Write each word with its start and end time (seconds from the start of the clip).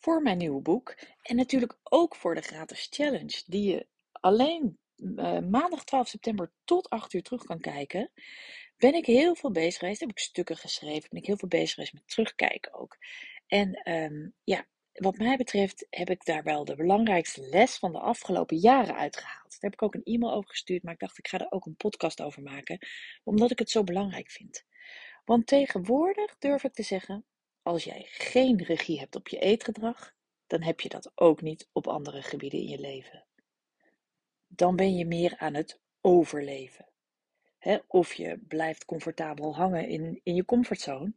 Voor 0.00 0.22
mijn 0.22 0.38
nieuwe 0.38 0.62
boek 0.62 0.96
en 1.22 1.36
natuurlijk 1.36 1.78
ook 1.82 2.16
voor 2.16 2.34
de 2.34 2.40
gratis 2.40 2.86
challenge 2.90 3.42
die 3.46 3.72
je 3.72 3.86
alleen 4.12 4.78
uh, 4.96 5.38
maandag 5.38 5.84
12 5.84 6.08
september 6.08 6.52
tot 6.64 6.90
8 6.90 7.12
uur 7.12 7.22
terug 7.22 7.44
kan 7.44 7.60
kijken, 7.60 8.10
ben 8.76 8.94
ik 8.94 9.06
heel 9.06 9.34
veel 9.34 9.50
bezig 9.50 9.78
geweest. 9.78 10.00
Heb 10.00 10.10
ik 10.10 10.18
stukken 10.18 10.56
geschreven, 10.56 11.08
ben 11.10 11.20
ik 11.20 11.26
heel 11.26 11.36
veel 11.36 11.48
bezig 11.48 11.74
geweest 11.74 11.92
met 11.92 12.08
terugkijken 12.08 12.74
ook. 12.74 12.96
En 13.46 13.92
um, 13.92 14.34
ja, 14.44 14.66
wat 14.92 15.16
mij 15.16 15.36
betreft 15.36 15.86
heb 15.90 16.10
ik 16.10 16.24
daar 16.24 16.42
wel 16.42 16.64
de 16.64 16.76
belangrijkste 16.76 17.48
les 17.48 17.76
van 17.78 17.92
de 17.92 17.98
afgelopen 17.98 18.56
jaren 18.56 18.96
uitgehaald. 18.96 19.50
Daar 19.50 19.70
heb 19.70 19.72
ik 19.72 19.82
ook 19.82 19.94
een 19.94 20.14
e-mail 20.14 20.32
over 20.32 20.50
gestuurd, 20.50 20.82
maar 20.82 20.92
ik 20.92 20.98
dacht 20.98 21.18
ik 21.18 21.28
ga 21.28 21.38
er 21.38 21.50
ook 21.50 21.66
een 21.66 21.76
podcast 21.76 22.22
over 22.22 22.42
maken, 22.42 22.78
omdat 23.24 23.50
ik 23.50 23.58
het 23.58 23.70
zo 23.70 23.84
belangrijk 23.84 24.30
vind. 24.30 24.64
Want 25.24 25.46
tegenwoordig 25.46 26.38
durf 26.38 26.64
ik 26.64 26.72
te 26.72 26.82
zeggen, 26.82 27.24
als 27.62 27.84
jij 27.84 28.04
geen 28.08 28.62
regie 28.62 28.98
hebt 28.98 29.16
op 29.16 29.28
je 29.28 29.38
eetgedrag, 29.38 30.14
dan 30.46 30.62
heb 30.62 30.80
je 30.80 30.88
dat 30.88 31.12
ook 31.14 31.42
niet 31.42 31.68
op 31.72 31.86
andere 31.86 32.22
gebieden 32.22 32.60
in 32.60 32.68
je 32.68 32.78
leven. 32.78 33.24
Dan 34.46 34.76
ben 34.76 34.96
je 34.96 35.06
meer 35.06 35.34
aan 35.38 35.54
het 35.54 35.80
overleven. 36.00 36.88
of 37.86 38.14
je 38.14 38.38
blijft 38.48 38.84
comfortabel 38.84 39.54
hangen 39.56 39.88
in, 39.88 40.20
in 40.22 40.34
je 40.34 40.44
comfortzone. 40.44 41.12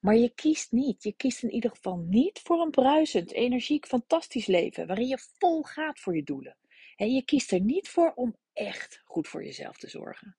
Maar 0.00 0.16
je 0.16 0.34
kiest 0.34 0.72
niet. 0.72 1.02
Je 1.02 1.12
kiest 1.12 1.42
in 1.42 1.50
ieder 1.50 1.70
geval 1.70 1.96
niet 1.96 2.38
voor 2.38 2.60
een 2.60 2.70
bruisend, 2.70 3.32
energiek, 3.32 3.86
fantastisch 3.86 4.46
leven. 4.46 4.86
Waarin 4.86 5.06
je 5.06 5.18
vol 5.38 5.62
gaat 5.62 6.00
voor 6.00 6.16
je 6.16 6.22
doelen. 6.22 6.56
En 6.96 7.14
je 7.14 7.24
kiest 7.24 7.52
er 7.52 7.60
niet 7.60 7.88
voor 7.88 8.12
om 8.14 8.36
echt 8.52 9.02
goed 9.04 9.28
voor 9.28 9.44
jezelf 9.44 9.76
te 9.76 9.88
zorgen. 9.88 10.36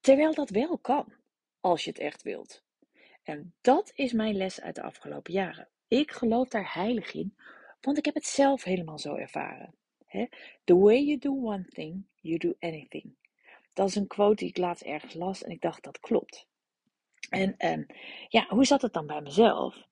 Terwijl 0.00 0.34
dat 0.34 0.50
wel 0.50 0.78
kan, 0.78 1.14
als 1.60 1.84
je 1.84 1.90
het 1.90 1.98
echt 1.98 2.22
wilt. 2.22 2.64
En 3.28 3.54
dat 3.60 3.92
is 3.94 4.12
mijn 4.12 4.36
les 4.36 4.60
uit 4.60 4.74
de 4.74 4.82
afgelopen 4.82 5.32
jaren. 5.32 5.68
Ik 5.88 6.10
geloof 6.10 6.48
daar 6.48 6.74
heilig 6.74 7.14
in, 7.14 7.36
want 7.80 7.98
ik 7.98 8.04
heb 8.04 8.14
het 8.14 8.26
zelf 8.26 8.64
helemaal 8.64 8.98
zo 8.98 9.14
ervaren. 9.14 9.74
The 10.64 10.76
way 10.76 11.04
you 11.04 11.18
do 11.18 11.30
one 11.30 11.64
thing, 11.64 12.06
you 12.20 12.38
do 12.38 12.54
anything. 12.58 13.16
Dat 13.72 13.88
is 13.88 13.94
een 13.94 14.06
quote 14.06 14.34
die 14.34 14.48
ik 14.48 14.56
laatst 14.56 14.82
ergens 14.82 15.14
las 15.14 15.42
en 15.42 15.50
ik 15.50 15.60
dacht 15.60 15.82
dat 15.82 16.00
klopt. 16.00 16.46
En 17.30 17.54
um, 17.72 17.86
ja, 18.28 18.46
hoe 18.48 18.64
zat 18.64 18.82
het 18.82 18.92
dan 18.92 19.06
bij 19.06 19.20
mezelf? 19.20 19.86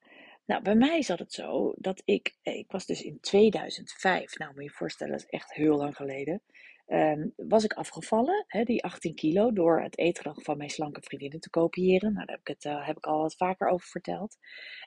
Nou, 0.44 0.62
bij 0.62 0.74
mij 0.74 1.02
zat 1.02 1.18
het 1.18 1.32
zo 1.32 1.74
dat 1.76 2.02
ik, 2.04 2.36
eh, 2.42 2.56
ik 2.56 2.70
was 2.70 2.86
dus 2.86 3.02
in 3.02 3.20
2005, 3.20 4.38
nou 4.38 4.50
moet 4.50 4.62
je 4.62 4.68
je 4.68 4.76
voorstellen, 4.76 5.12
dat 5.12 5.22
is 5.22 5.38
echt 5.38 5.52
heel 5.52 5.76
lang 5.76 5.96
geleden. 5.96 6.42
Um, 6.88 7.32
was 7.36 7.64
ik 7.64 7.72
afgevallen, 7.72 8.44
hè, 8.46 8.62
die 8.62 8.84
18 8.84 9.14
kilo, 9.14 9.52
door 9.52 9.82
het 9.82 9.98
eetgedrag 9.98 10.42
van 10.42 10.56
mijn 10.56 10.70
slanke 10.70 11.00
vriendinnen 11.02 11.40
te 11.40 11.50
kopiëren. 11.50 12.12
Nou, 12.12 12.26
daar 12.26 12.36
heb 12.36 12.48
ik, 12.48 12.54
het, 12.54 12.64
uh, 12.64 12.86
heb 12.86 12.96
ik 12.96 13.06
al 13.06 13.20
wat 13.20 13.36
vaker 13.36 13.68
over 13.68 13.86
verteld. 13.86 14.36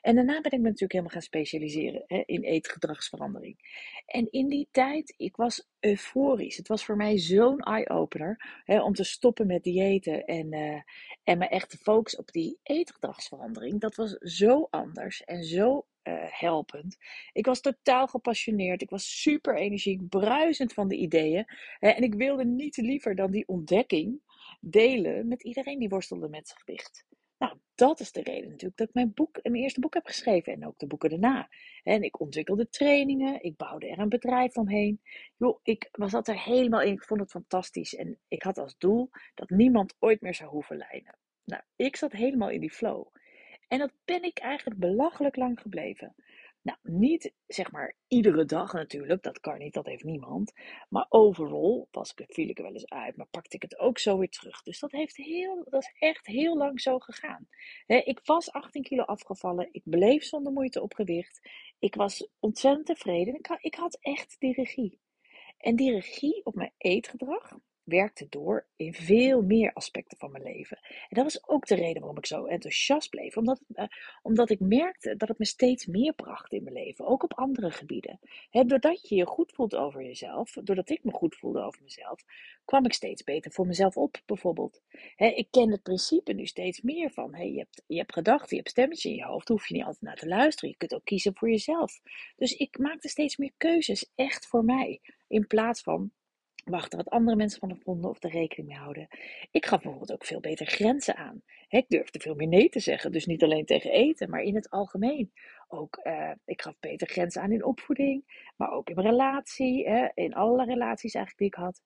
En 0.00 0.14
daarna 0.14 0.40
ben 0.40 0.52
ik 0.52 0.58
me 0.58 0.64
natuurlijk 0.64 0.92
helemaal 0.92 1.12
gaan 1.12 1.22
specialiseren 1.22 2.04
hè, 2.06 2.22
in 2.26 2.42
eetgedragsverandering. 2.42 3.56
En 4.06 4.30
in 4.30 4.48
die 4.48 4.68
tijd, 4.70 5.14
ik 5.16 5.36
was 5.36 5.68
euforisch. 5.80 6.56
Het 6.56 6.68
was 6.68 6.84
voor 6.84 6.96
mij 6.96 7.18
zo'n 7.18 7.58
eye-opener 7.60 8.62
om 8.66 8.94
te 8.94 9.04
stoppen 9.04 9.46
met 9.46 9.62
diëten 9.62 10.24
en, 10.24 10.54
uh, 10.54 10.80
en 11.24 11.38
me 11.38 11.48
echt 11.48 11.70
te 11.70 11.76
focussen 11.76 12.20
op 12.20 12.32
die 12.32 12.58
eetgedragsverandering. 12.62 13.80
Dat 13.80 13.94
was 13.94 14.12
zo 14.12 14.66
anders 14.70 15.24
en 15.24 15.44
zo 15.44 15.86
uh, 16.02 16.14
helpend. 16.28 16.96
Ik 17.32 17.46
was 17.46 17.60
totaal 17.60 18.06
gepassioneerd. 18.06 18.82
Ik 18.82 18.90
was 18.90 19.20
super 19.20 19.56
energiek, 19.56 20.08
bruisend 20.08 20.72
van 20.72 20.88
de 20.88 20.96
ideeën. 20.96 21.44
en 21.78 22.02
ik 22.02 22.14
wilde 22.14 22.44
niet 22.44 22.76
liever 22.76 23.14
dan 23.14 23.30
die 23.30 23.48
ontdekking 23.48 24.20
delen 24.60 25.28
met 25.28 25.42
iedereen 25.42 25.78
die 25.78 25.88
worstelde 25.88 26.28
met 26.28 26.48
zijn 26.48 26.60
gewicht. 26.60 27.04
Dat 27.80 28.00
is 28.00 28.12
de 28.12 28.22
reden 28.22 28.48
natuurlijk 28.48 28.76
dat 28.76 28.88
ik 28.88 28.94
mijn, 28.94 29.14
boek, 29.14 29.38
mijn 29.42 29.54
eerste 29.54 29.80
boek 29.80 29.94
heb 29.94 30.06
geschreven 30.06 30.52
en 30.52 30.66
ook 30.66 30.78
de 30.78 30.86
boeken 30.86 31.10
daarna. 31.10 31.48
En 31.82 32.02
ik 32.02 32.20
ontwikkelde 32.20 32.68
trainingen, 32.68 33.42
ik 33.42 33.56
bouwde 33.56 33.88
er 33.88 33.98
een 33.98 34.08
bedrijf 34.08 34.56
omheen. 34.56 35.00
Joh, 35.36 35.60
ik 35.62 35.88
was 35.92 36.10
dat 36.10 36.28
er 36.28 36.42
helemaal 36.42 36.80
in, 36.80 36.92
ik 36.92 37.04
vond 37.04 37.20
het 37.20 37.30
fantastisch. 37.30 37.94
En 37.94 38.18
ik 38.28 38.42
had 38.42 38.58
als 38.58 38.78
doel 38.78 39.10
dat 39.34 39.50
niemand 39.50 39.94
ooit 39.98 40.20
meer 40.20 40.34
zou 40.34 40.50
hoeven 40.50 40.76
lijden. 40.76 41.18
Nou, 41.44 41.62
ik 41.76 41.96
zat 41.96 42.12
helemaal 42.12 42.50
in 42.50 42.60
die 42.60 42.72
flow. 42.72 43.06
En 43.68 43.78
dat 43.78 43.92
ben 44.04 44.22
ik 44.22 44.38
eigenlijk 44.38 44.80
belachelijk 44.80 45.36
lang 45.36 45.60
gebleven. 45.60 46.14
Nou, 46.70 46.96
niet 46.96 47.32
zeg 47.46 47.72
maar 47.72 47.96
iedere 48.08 48.44
dag 48.44 48.72
natuurlijk, 48.72 49.22
dat 49.22 49.40
kan 49.40 49.58
niet, 49.58 49.74
dat 49.74 49.86
heeft 49.86 50.04
niemand. 50.04 50.52
Maar 50.88 51.06
overal 51.08 51.88
was 51.90 52.12
ik, 52.14 52.24
viel 52.28 52.48
ik 52.48 52.58
er 52.58 52.64
wel 52.64 52.72
eens 52.72 52.88
uit, 52.88 53.16
maar 53.16 53.26
pakte 53.26 53.56
ik 53.56 53.62
het 53.62 53.78
ook 53.78 53.98
zo 53.98 54.18
weer 54.18 54.28
terug. 54.28 54.62
Dus 54.62 54.78
dat, 54.78 54.92
heeft 54.92 55.16
heel, 55.16 55.66
dat 55.70 55.82
is 55.82 55.92
echt 55.98 56.26
heel 56.26 56.56
lang 56.56 56.80
zo 56.80 56.98
gegaan. 56.98 57.48
ik 57.86 58.20
was 58.24 58.52
18 58.52 58.82
kilo 58.82 59.02
afgevallen, 59.02 59.68
ik 59.72 59.82
bleef 59.84 60.24
zonder 60.24 60.52
moeite 60.52 60.82
op 60.82 60.94
gewicht. 60.94 61.48
Ik 61.78 61.94
was 61.94 62.28
ontzettend 62.38 62.86
tevreden, 62.86 63.34
ik 63.34 63.58
ik 63.60 63.74
had 63.74 63.98
echt 64.00 64.36
die 64.38 64.52
regie. 64.52 65.00
En 65.58 65.76
die 65.76 65.92
regie 65.92 66.44
op 66.44 66.54
mijn 66.54 66.72
eetgedrag, 66.78 67.58
werkte 67.90 68.26
door 68.28 68.66
in 68.76 68.94
veel 68.94 69.42
meer 69.42 69.72
aspecten 69.72 70.18
van 70.18 70.30
mijn 70.30 70.44
leven. 70.44 70.78
En 70.82 71.08
dat 71.08 71.24
was 71.24 71.48
ook 71.48 71.66
de 71.66 71.74
reden 71.74 71.98
waarom 71.98 72.18
ik 72.18 72.26
zo 72.26 72.44
enthousiast 72.44 73.10
bleef. 73.10 73.36
Omdat, 73.36 73.60
uh, 73.68 73.84
omdat 74.22 74.50
ik 74.50 74.60
merkte 74.60 75.16
dat 75.16 75.28
het 75.28 75.38
me 75.38 75.44
steeds 75.44 75.86
meer 75.86 76.12
bracht 76.12 76.52
in 76.52 76.62
mijn 76.62 76.74
leven. 76.74 77.06
Ook 77.06 77.22
op 77.22 77.34
andere 77.34 77.70
gebieden. 77.70 78.20
He, 78.50 78.64
doordat 78.64 79.08
je 79.08 79.14
je 79.14 79.26
goed 79.26 79.52
voelt 79.52 79.74
over 79.74 80.02
jezelf. 80.02 80.52
Doordat 80.52 80.90
ik 80.90 81.04
me 81.04 81.12
goed 81.12 81.36
voelde 81.36 81.62
over 81.62 81.82
mezelf. 81.82 82.24
kwam 82.64 82.84
ik 82.84 82.92
steeds 82.92 83.24
beter 83.24 83.52
voor 83.52 83.66
mezelf 83.66 83.96
op, 83.96 84.22
bijvoorbeeld. 84.26 84.80
Ik 85.16 85.48
ken 85.50 85.70
het 85.70 85.82
principe 85.82 86.32
nu 86.32 86.46
steeds 86.46 86.80
meer 86.80 87.10
van. 87.10 87.52
Je, 87.52 87.58
hebt, 87.58 87.82
je 87.86 87.96
hebt 87.96 88.12
gedachten, 88.12 88.48
je 88.48 88.56
hebt 88.56 88.70
stemmetjes 88.70 89.12
in 89.12 89.16
je 89.16 89.24
hoofd. 89.24 89.48
Hoef 89.48 89.68
je 89.68 89.74
niet 89.74 89.84
altijd 89.84 90.02
naar 90.02 90.16
te 90.16 90.28
luisteren. 90.28 90.70
Je 90.70 90.76
kunt 90.76 90.94
ook 90.94 91.04
kiezen 91.04 91.36
voor 91.36 91.50
jezelf. 91.50 92.00
Dus 92.36 92.52
ik 92.52 92.78
maakte 92.78 93.08
steeds 93.08 93.36
meer 93.36 93.52
keuzes 93.56 94.10
echt 94.14 94.46
voor 94.46 94.64
mij. 94.64 95.00
In 95.28 95.46
plaats 95.46 95.82
van 95.82 96.12
wachten 96.64 96.98
wat 96.98 97.10
andere 97.10 97.36
mensen 97.36 97.60
van 97.60 97.68
me 97.68 97.76
vonden 97.82 98.10
of 98.10 98.22
er 98.22 98.30
rekening 98.30 98.68
mee 98.68 98.78
houden. 98.78 99.08
Ik 99.50 99.66
gaf 99.66 99.80
bijvoorbeeld 99.80 100.12
ook 100.12 100.24
veel 100.24 100.40
beter 100.40 100.66
grenzen 100.66 101.16
aan. 101.16 101.42
ik 101.68 101.84
durfde 101.88 102.20
veel 102.20 102.34
meer 102.34 102.48
nee 102.48 102.68
te 102.68 102.80
zeggen, 102.80 103.12
dus 103.12 103.26
niet 103.26 103.42
alleen 103.42 103.64
tegen 103.64 103.90
eten, 103.90 104.30
maar 104.30 104.42
in 104.42 104.54
het 104.54 104.70
algemeen. 104.70 105.32
Ook, 105.68 106.00
uh, 106.04 106.30
ik 106.44 106.62
gaf 106.62 106.74
beter 106.80 107.08
grenzen 107.08 107.42
aan 107.42 107.52
in 107.52 107.64
opvoeding, 107.64 108.24
maar 108.56 108.70
ook 108.70 108.90
in 108.90 109.00
relatie, 109.00 109.84
in 110.14 110.34
alle 110.34 110.64
relaties 110.64 111.14
eigenlijk 111.14 111.38
die 111.38 111.46
ik 111.46 111.66
had. 111.66 111.82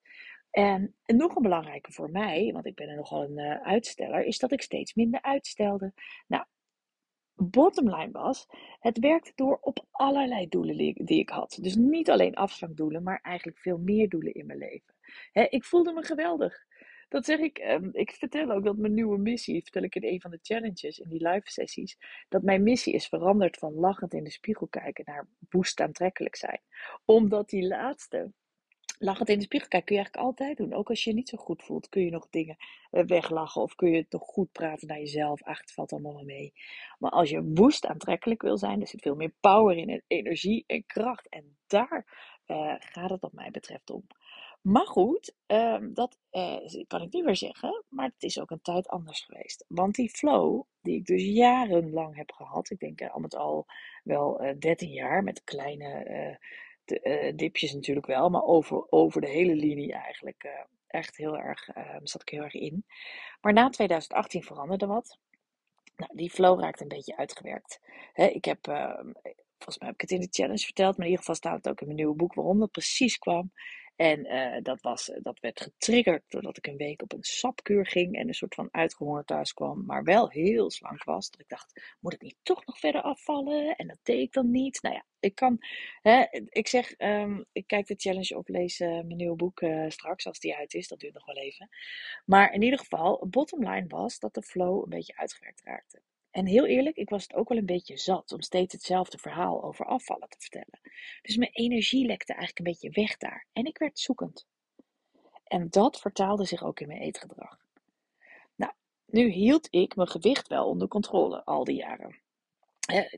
En, 0.54 0.94
nog 1.06 1.34
een 1.34 1.42
belangrijke 1.42 1.92
voor 1.92 2.10
mij, 2.10 2.50
want 2.52 2.66
ik 2.66 2.74
ben 2.74 2.88
er 2.88 2.96
nogal 2.96 3.22
een 3.22 3.38
uh, 3.38 3.62
uitsteller, 3.62 4.24
is 4.24 4.38
dat 4.38 4.52
ik 4.52 4.62
steeds 4.62 4.94
minder 4.94 5.22
uitstelde. 5.22 5.92
Nou, 6.26 6.44
bottomline 7.36 8.10
was, 8.10 8.46
het 8.80 8.98
werkte 8.98 9.32
door 9.34 9.58
op 9.60 9.86
allerlei 9.90 10.48
doelen 10.48 10.76
die, 10.76 11.18
ik 11.18 11.28
had. 11.28 11.58
Dus 11.60 11.74
niet 11.74 12.10
alleen 12.10 12.34
afslankdoelen, 12.34 13.02
maar 13.02 13.20
eigenlijk 13.22 13.58
veel 13.58 13.78
meer 13.78 14.08
doelen 14.08 14.34
in 14.34 14.46
mijn 14.46 14.58
leven. 14.58 14.94
ik 15.50 15.64
voelde 15.64 15.92
me 15.92 16.02
geweldig. 16.02 16.64
Dat 17.08 17.24
zeg 17.24 17.38
ik, 17.38 17.58
um, 17.58 17.88
ik 17.92 18.10
vertel 18.10 18.50
ook 18.50 18.64
dat 18.64 18.76
mijn 18.76 18.94
nieuwe 18.94 19.18
missie, 19.18 19.62
vertel 19.62 19.82
ik 19.82 19.94
in 19.94 20.04
een 20.04 20.20
van 20.20 20.30
de 20.30 20.38
challenges, 20.42 20.98
in 20.98 21.08
die 21.08 21.28
live 21.28 21.50
sessies, 21.50 21.96
dat 22.28 22.42
mijn 22.42 22.62
missie 22.62 22.92
is 22.92 23.06
veranderd 23.06 23.56
van 23.56 23.74
lachend 23.74 24.14
in 24.14 24.24
de 24.24 24.30
spiegel 24.30 24.66
kijken 24.66 25.04
naar 25.06 25.28
woest 25.50 25.80
aantrekkelijk 25.80 26.36
zijn. 26.36 26.60
Omdat 27.04 27.48
die 27.48 27.66
laatste, 27.66 28.32
Lachend 28.98 29.28
in 29.28 29.38
de 29.38 29.44
spiegel 29.44 29.68
kijken 29.68 29.88
kun 29.88 29.96
je 29.96 30.02
eigenlijk 30.02 30.26
altijd 30.26 30.56
doen. 30.56 30.78
Ook 30.78 30.88
als 30.88 31.04
je 31.04 31.10
je 31.10 31.16
niet 31.16 31.28
zo 31.28 31.36
goed 31.36 31.62
voelt, 31.62 31.88
kun 31.88 32.04
je 32.04 32.10
nog 32.10 32.26
dingen 32.30 32.56
eh, 32.90 33.04
weglachen 33.04 33.62
of 33.62 33.74
kun 33.74 33.90
je 33.90 34.06
nog 34.08 34.22
goed 34.22 34.52
praten 34.52 34.88
naar 34.88 34.98
jezelf. 34.98 35.42
Ach, 35.42 35.60
het 35.60 35.72
valt 35.72 35.92
allemaal 35.92 36.24
mee. 36.24 36.52
Maar 36.98 37.10
als 37.10 37.30
je 37.30 37.52
woest 37.54 37.86
aantrekkelijk 37.86 38.42
wil 38.42 38.58
zijn, 38.58 38.80
er 38.80 38.88
zit 38.88 39.02
veel 39.02 39.14
meer 39.14 39.32
power 39.40 39.76
in 39.76 39.88
en 39.88 40.02
energie 40.06 40.64
en 40.66 40.86
kracht. 40.86 41.28
En 41.28 41.56
daar 41.66 42.06
uh, 42.46 42.74
gaat 42.78 43.10
het 43.10 43.20
wat 43.20 43.32
mij 43.32 43.50
betreft 43.50 43.90
om. 43.90 44.06
Maar 44.60 44.86
goed, 44.86 45.34
uh, 45.46 45.76
dat 45.92 46.18
uh, 46.32 46.56
kan 46.86 47.02
ik 47.02 47.12
niet 47.12 47.24
meer 47.24 47.36
zeggen. 47.36 47.84
Maar 47.88 48.06
het 48.14 48.22
is 48.22 48.40
ook 48.40 48.50
een 48.50 48.62
tijd 48.62 48.88
anders 48.88 49.20
geweest. 49.20 49.64
Want 49.68 49.94
die 49.94 50.10
flow, 50.10 50.62
die 50.80 50.96
ik 50.96 51.06
dus 51.06 51.24
jarenlang 51.24 52.16
heb 52.16 52.32
gehad. 52.32 52.70
Ik 52.70 52.78
denk 52.78 53.02
al 53.02 53.20
met 53.20 53.36
al 53.36 53.66
wel 54.04 54.54
13 54.58 54.90
jaar 54.90 55.22
met 55.22 55.44
kleine 55.44 56.38
de, 56.84 57.00
uh, 57.02 57.36
dipjes 57.36 57.72
natuurlijk 57.72 58.06
wel, 58.06 58.30
maar 58.30 58.42
over, 58.42 58.90
over 58.90 59.20
de 59.20 59.28
hele 59.28 59.54
linie 59.54 59.92
eigenlijk 59.92 60.44
uh, 60.44 60.52
echt 60.86 61.16
heel 61.16 61.38
erg, 61.38 61.76
uh, 61.76 61.96
zat 62.02 62.22
ik 62.22 62.28
heel 62.28 62.42
erg 62.42 62.54
in. 62.54 62.84
Maar 63.40 63.52
na 63.52 63.68
2018 63.68 64.42
veranderde 64.42 64.86
wat. 64.86 65.18
Nou, 65.96 66.10
die 66.14 66.30
flow 66.30 66.60
raakte 66.60 66.82
een 66.82 66.88
beetje 66.88 67.16
uitgewerkt. 67.16 67.80
Ik 68.14 68.44
heb 68.44 68.58
volgens 69.64 69.78
mij 69.78 69.88
heb 69.88 69.94
ik 69.94 70.00
het 70.00 70.10
in 70.10 70.20
de 70.20 70.28
challenge 70.30 70.64
verteld, 70.64 70.96
maar 70.96 71.06
in 71.06 71.12
ieder 71.12 71.18
geval 71.18 71.34
staat 71.34 71.56
het 71.56 71.68
ook 71.68 71.80
in 71.80 71.86
mijn 71.86 71.98
nieuwe 71.98 72.16
boek 72.16 72.34
waarom 72.34 72.58
dat 72.58 72.70
precies 72.70 73.18
kwam. 73.18 73.52
En 73.96 74.26
uh, 74.26 74.62
dat, 74.62 74.80
was, 74.80 75.10
dat 75.22 75.40
werd 75.40 75.60
getriggerd 75.60 76.22
doordat 76.28 76.56
ik 76.56 76.66
een 76.66 76.76
week 76.76 77.02
op 77.02 77.12
een 77.12 77.22
sapkuur 77.22 77.86
ging 77.86 78.16
en 78.16 78.28
een 78.28 78.34
soort 78.34 78.54
van 78.54 78.68
uitgehongerd 78.70 79.26
thuis 79.26 79.52
kwam, 79.52 79.84
maar 79.84 80.04
wel 80.04 80.30
heel 80.30 80.70
slank 80.70 81.04
was. 81.04 81.30
Dat 81.30 81.40
ik 81.40 81.48
dacht, 81.48 81.96
moet 82.00 82.12
ik 82.12 82.22
niet 82.22 82.36
toch 82.42 82.66
nog 82.66 82.78
verder 82.78 83.02
afvallen? 83.02 83.76
En 83.76 83.86
dat 83.86 83.98
deed 84.02 84.20
ik 84.20 84.32
dan 84.32 84.50
niet. 84.50 84.82
Nou 84.82 84.94
ja, 84.94 85.04
ik 85.20 85.34
kan, 85.34 85.58
hè, 86.02 86.24
ik 86.48 86.68
zeg, 86.68 86.94
um, 86.98 87.44
ik 87.52 87.66
kijk 87.66 87.86
de 87.86 87.94
challenge 87.96 88.36
of 88.36 88.48
lees 88.48 88.80
uh, 88.80 88.88
mijn 88.88 89.16
nieuwe 89.16 89.36
boek 89.36 89.64
straks 89.88 90.26
als 90.26 90.38
die 90.38 90.56
uit 90.56 90.74
is. 90.74 90.88
Dat 90.88 91.00
duurt 91.00 91.14
nog 91.14 91.26
wel 91.26 91.36
even. 91.36 91.68
Maar 92.24 92.52
in 92.52 92.62
ieder 92.62 92.78
geval, 92.78 93.26
bottom 93.30 93.68
line 93.68 93.86
was 93.88 94.18
dat 94.18 94.34
de 94.34 94.42
flow 94.42 94.82
een 94.82 94.88
beetje 94.88 95.16
uitgewerkt 95.16 95.62
raakte. 95.64 96.02
En 96.34 96.46
heel 96.46 96.66
eerlijk, 96.66 96.96
ik 96.96 97.08
was 97.08 97.22
het 97.22 97.34
ook 97.34 97.48
wel 97.48 97.58
een 97.58 97.66
beetje 97.66 97.98
zat 97.98 98.32
om 98.32 98.40
steeds 98.40 98.72
hetzelfde 98.72 99.18
verhaal 99.18 99.64
over 99.64 99.86
afvallen 99.86 100.28
te 100.28 100.36
vertellen. 100.38 100.80
Dus 101.22 101.36
mijn 101.36 101.50
energie 101.52 102.06
lekte 102.06 102.32
eigenlijk 102.32 102.58
een 102.58 102.72
beetje 102.72 103.00
weg 103.02 103.16
daar. 103.16 103.46
En 103.52 103.64
ik 103.64 103.78
werd 103.78 103.98
zoekend. 103.98 104.46
En 105.44 105.70
dat 105.70 106.00
vertaalde 106.00 106.44
zich 106.44 106.64
ook 106.64 106.80
in 106.80 106.88
mijn 106.88 107.00
eetgedrag. 107.00 107.58
Nou, 108.54 108.72
nu 109.06 109.28
hield 109.28 109.68
ik 109.70 109.96
mijn 109.96 110.08
gewicht 110.08 110.48
wel 110.48 110.68
onder 110.68 110.88
controle 110.88 111.44
al 111.44 111.64
die 111.64 111.76
jaren. 111.76 112.18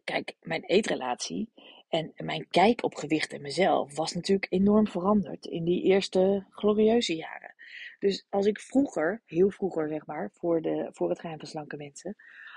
Kijk, 0.04 0.36
mijn 0.40 0.64
eetrelatie 0.64 1.50
en 1.88 2.12
mijn 2.16 2.48
kijk 2.48 2.84
op 2.84 2.94
gewicht 2.94 3.32
en 3.32 3.42
mezelf 3.42 3.96
was 3.96 4.12
natuurlijk 4.12 4.46
enorm 4.52 4.88
veranderd 4.88 5.46
in 5.46 5.64
die 5.64 5.82
eerste 5.82 6.46
glorieuze 6.50 7.16
jaren. 7.16 7.54
Dus 7.98 8.26
als 8.30 8.46
ik 8.46 8.60
vroeger, 8.60 9.22
heel 9.26 9.50
vroeger 9.50 9.88
zeg 9.88 10.06
maar, 10.06 10.30
voor, 10.32 10.62
de, 10.62 10.88
voor 10.92 11.08
het 11.08 11.20
geheim 11.20 11.38
van 11.38 11.48
slanke 11.48 11.76
mensen, 11.76 12.16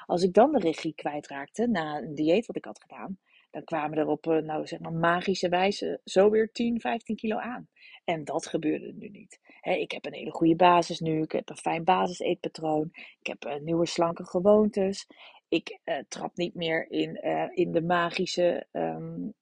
als 0.10 0.24
ik 0.24 0.34
dan 0.34 0.52
de 0.52 0.60
regie 0.60 0.94
kwijtraakte 0.96 1.68
na 1.68 1.98
een 1.98 2.16
dieet 2.16 2.46
wat 2.46 2.56
ik 2.56 2.66
had 2.66 2.82
gedaan, 2.82 3.18
dan 3.52 3.64
kwamen 3.64 3.98
er 3.98 4.08
op 4.08 4.26
uh, 4.26 4.38
nou, 4.38 4.68
zeg 4.68 4.80
maar 4.80 4.94
magische 4.94 5.50
wijze 5.50 6.02
zo 6.04 6.30
weer 6.30 6.52
10, 6.52 6.80
15 6.80 7.16
kilo 7.16 7.38
aan. 7.38 7.68
En 8.06 8.24
dat 8.24 8.48
gebeurde 8.48 8.94
nu 8.94 9.10
niet. 9.10 9.40
ik 9.62 9.92
heb 9.92 10.06
een 10.06 10.14
hele 10.14 10.32
goede 10.32 10.56
basis 10.56 11.00
nu. 11.00 11.22
Ik 11.22 11.32
heb 11.32 11.50
een 11.50 11.58
fijn 11.58 11.84
basiseetpatroon. 11.84 12.90
Ik 12.94 13.28
heb 13.28 13.46
uh, 13.46 13.56
nieuwe 13.56 13.86
slanke 13.86 14.26
gewoontes. 14.26 15.08
Ik 15.48 15.80
uh, 15.86 15.98
trap 16.08 16.38
niet 16.38 16.56
meer 16.56 16.92
in, 16.92 17.16
in 17.54 17.72
de 17.72 17.82
magische 17.82 18.68
um, 18.72 19.34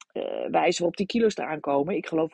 wijze 0.51 0.77
waarop 0.77 0.97
die 0.97 1.05
kilo's 1.05 1.37
eraan 1.37 1.59
komen. 1.59 1.95
Ik 1.95 2.07
geloof 2.07 2.33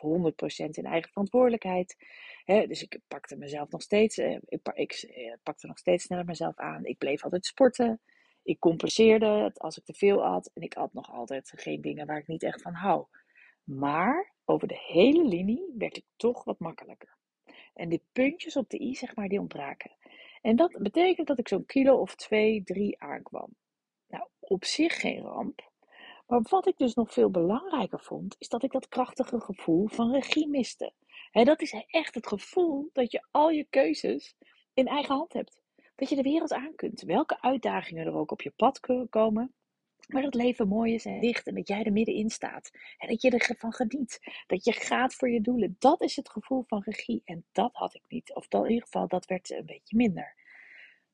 in 0.70 0.84
eigen 0.84 1.10
verantwoordelijkheid. 1.10 1.96
dus 2.44 2.82
ik 2.82 2.98
pakte 3.08 3.36
mezelf 3.36 3.70
nog 3.70 3.82
steeds, 3.82 4.18
ik, 4.18 4.70
ik 4.74 5.08
pakte 5.42 5.66
nog 5.66 5.78
steeds 5.78 6.04
sneller 6.04 6.24
mezelf 6.24 6.56
aan. 6.56 6.84
Ik 6.84 6.98
bleef 6.98 7.24
altijd 7.24 7.46
sporten. 7.46 8.00
Ik 8.44 8.58
compenseerde 8.58 9.26
het 9.26 9.58
als 9.58 9.78
ik 9.78 9.84
te 9.84 9.94
veel 9.94 10.24
at. 10.24 10.50
En 10.54 10.62
ik 10.62 10.74
at 10.74 10.92
nog 10.92 11.12
altijd 11.12 11.52
geen 11.56 11.80
dingen 11.80 12.06
waar 12.06 12.18
ik 12.18 12.26
niet 12.26 12.42
echt 12.42 12.62
van 12.62 12.74
hou. 12.74 13.06
Maar 13.64 14.32
over 14.44 14.68
de 14.68 14.80
hele 14.86 15.24
linie 15.24 15.74
werd 15.78 15.96
ik 15.96 16.04
toch 16.16 16.44
wat 16.44 16.58
makkelijker. 16.58 17.16
En 17.74 17.88
die 17.88 18.02
puntjes 18.12 18.56
op 18.56 18.70
de 18.70 18.80
i, 18.80 18.94
zeg 18.94 19.16
maar, 19.16 19.28
die 19.28 19.40
ontbraken. 19.40 19.90
En 20.42 20.56
dat 20.56 20.76
betekent 20.78 21.26
dat 21.26 21.38
ik 21.38 21.48
zo'n 21.48 21.66
kilo 21.66 21.96
of 21.96 22.14
twee, 22.14 22.62
drie 22.62 23.00
aankwam. 23.00 23.48
Nou, 24.08 24.26
op 24.40 24.64
zich 24.64 25.00
geen 25.00 25.20
ramp. 25.20 25.72
Maar 26.26 26.42
wat 26.42 26.66
ik 26.66 26.78
dus 26.78 26.94
nog 26.94 27.12
veel 27.12 27.30
belangrijker 27.30 28.00
vond, 28.00 28.36
is 28.38 28.48
dat 28.48 28.62
ik 28.62 28.72
dat 28.72 28.88
krachtige 28.88 29.40
gevoel 29.40 29.88
van 29.88 30.12
regie 30.12 30.48
miste. 30.48 30.92
Dat 31.32 31.60
is 31.60 31.84
echt 31.86 32.14
het 32.14 32.26
gevoel 32.26 32.90
dat 32.92 33.12
je 33.12 33.26
al 33.30 33.50
je 33.50 33.66
keuzes 33.70 34.36
in 34.74 34.86
eigen 34.86 35.14
hand 35.14 35.32
hebt 35.32 35.62
dat 35.94 36.08
je 36.08 36.16
de 36.16 36.22
wereld 36.22 36.52
aan 36.52 36.74
kunt. 36.74 37.02
Welke 37.02 37.40
uitdagingen 37.42 38.06
er 38.06 38.14
ook 38.14 38.30
op 38.30 38.42
je 38.42 38.52
pad 38.56 38.80
komen. 39.10 39.54
Maar 40.08 40.22
het 40.22 40.34
leven 40.34 40.68
mooi 40.68 40.94
is 40.94 41.04
en 41.04 41.20
licht 41.20 41.46
en 41.46 41.54
dat 41.54 41.68
jij 41.68 41.82
er 41.82 41.92
middenin 41.92 42.30
staat. 42.30 42.70
En 42.98 43.08
dat 43.08 43.22
je 43.22 43.30
ervan 43.30 43.72
geniet. 43.72 44.20
Dat 44.46 44.64
je 44.64 44.72
gaat 44.72 45.14
voor 45.14 45.30
je 45.30 45.40
doelen. 45.40 45.76
Dat 45.78 46.02
is 46.02 46.16
het 46.16 46.28
gevoel 46.28 46.64
van 46.66 46.82
regie. 46.84 47.22
En 47.24 47.44
dat 47.52 47.70
had 47.72 47.94
ik 47.94 48.02
niet. 48.08 48.34
Of 48.34 48.46
in 48.50 48.68
ieder 48.68 48.84
geval, 48.84 49.08
dat 49.08 49.26
werd 49.26 49.50
een 49.50 49.66
beetje 49.66 49.96
minder. 49.96 50.34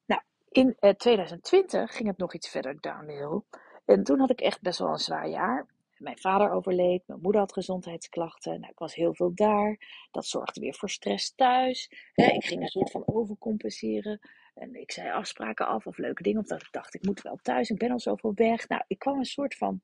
Nou, 0.06 0.23
in 0.49 0.77
2020 0.97 1.81
eh, 1.81 1.97
ging 1.97 2.09
het 2.09 2.19
nog 2.19 2.35
iets 2.35 2.49
verder 2.49 2.81
downhill. 2.81 3.41
En 3.85 4.05
toen 4.05 4.19
had 4.19 4.31
ik 4.31 4.41
echt 4.41 4.61
best 4.61 4.79
wel 4.79 4.88
een 4.88 4.99
zwaar 4.99 5.29
jaar. 5.29 5.67
Mijn 5.97 6.19
vader 6.19 6.50
overleed, 6.50 7.03
mijn 7.06 7.21
moeder 7.21 7.41
had 7.41 7.53
gezondheidsklachten. 7.53 8.61
Nou, 8.61 8.73
ik 8.73 8.79
was 8.79 8.94
heel 8.94 9.15
veel 9.15 9.35
daar. 9.35 9.79
Dat 10.11 10.26
zorgde 10.26 10.61
weer 10.61 10.75
voor 10.75 10.91
stress 10.91 11.35
thuis. 11.35 11.91
ik 12.15 12.44
ging 12.44 12.61
een 12.61 12.69
soort 12.69 12.91
van 12.91 13.03
overcompenseren. 13.06 14.21
En 14.61 14.75
ik 14.75 14.93
zei 14.93 15.11
afspraken 15.11 15.67
af 15.67 15.87
of 15.87 15.99
leuke 15.99 16.23
dingen. 16.23 16.41
Of 16.41 16.47
dat 16.47 16.62
ik 16.62 16.69
dacht, 16.71 16.95
ik 16.95 17.05
moet 17.05 17.23
wel 17.23 17.39
thuis, 17.43 17.71
ik 17.71 17.79
ben 17.79 17.91
al 17.91 18.01
zoveel 18.01 18.35
weg. 18.35 18.69
Nou, 18.69 18.83
ik 18.87 18.99
kwam 18.99 19.19
een 19.19 19.25
soort 19.25 19.57
van. 19.57 19.83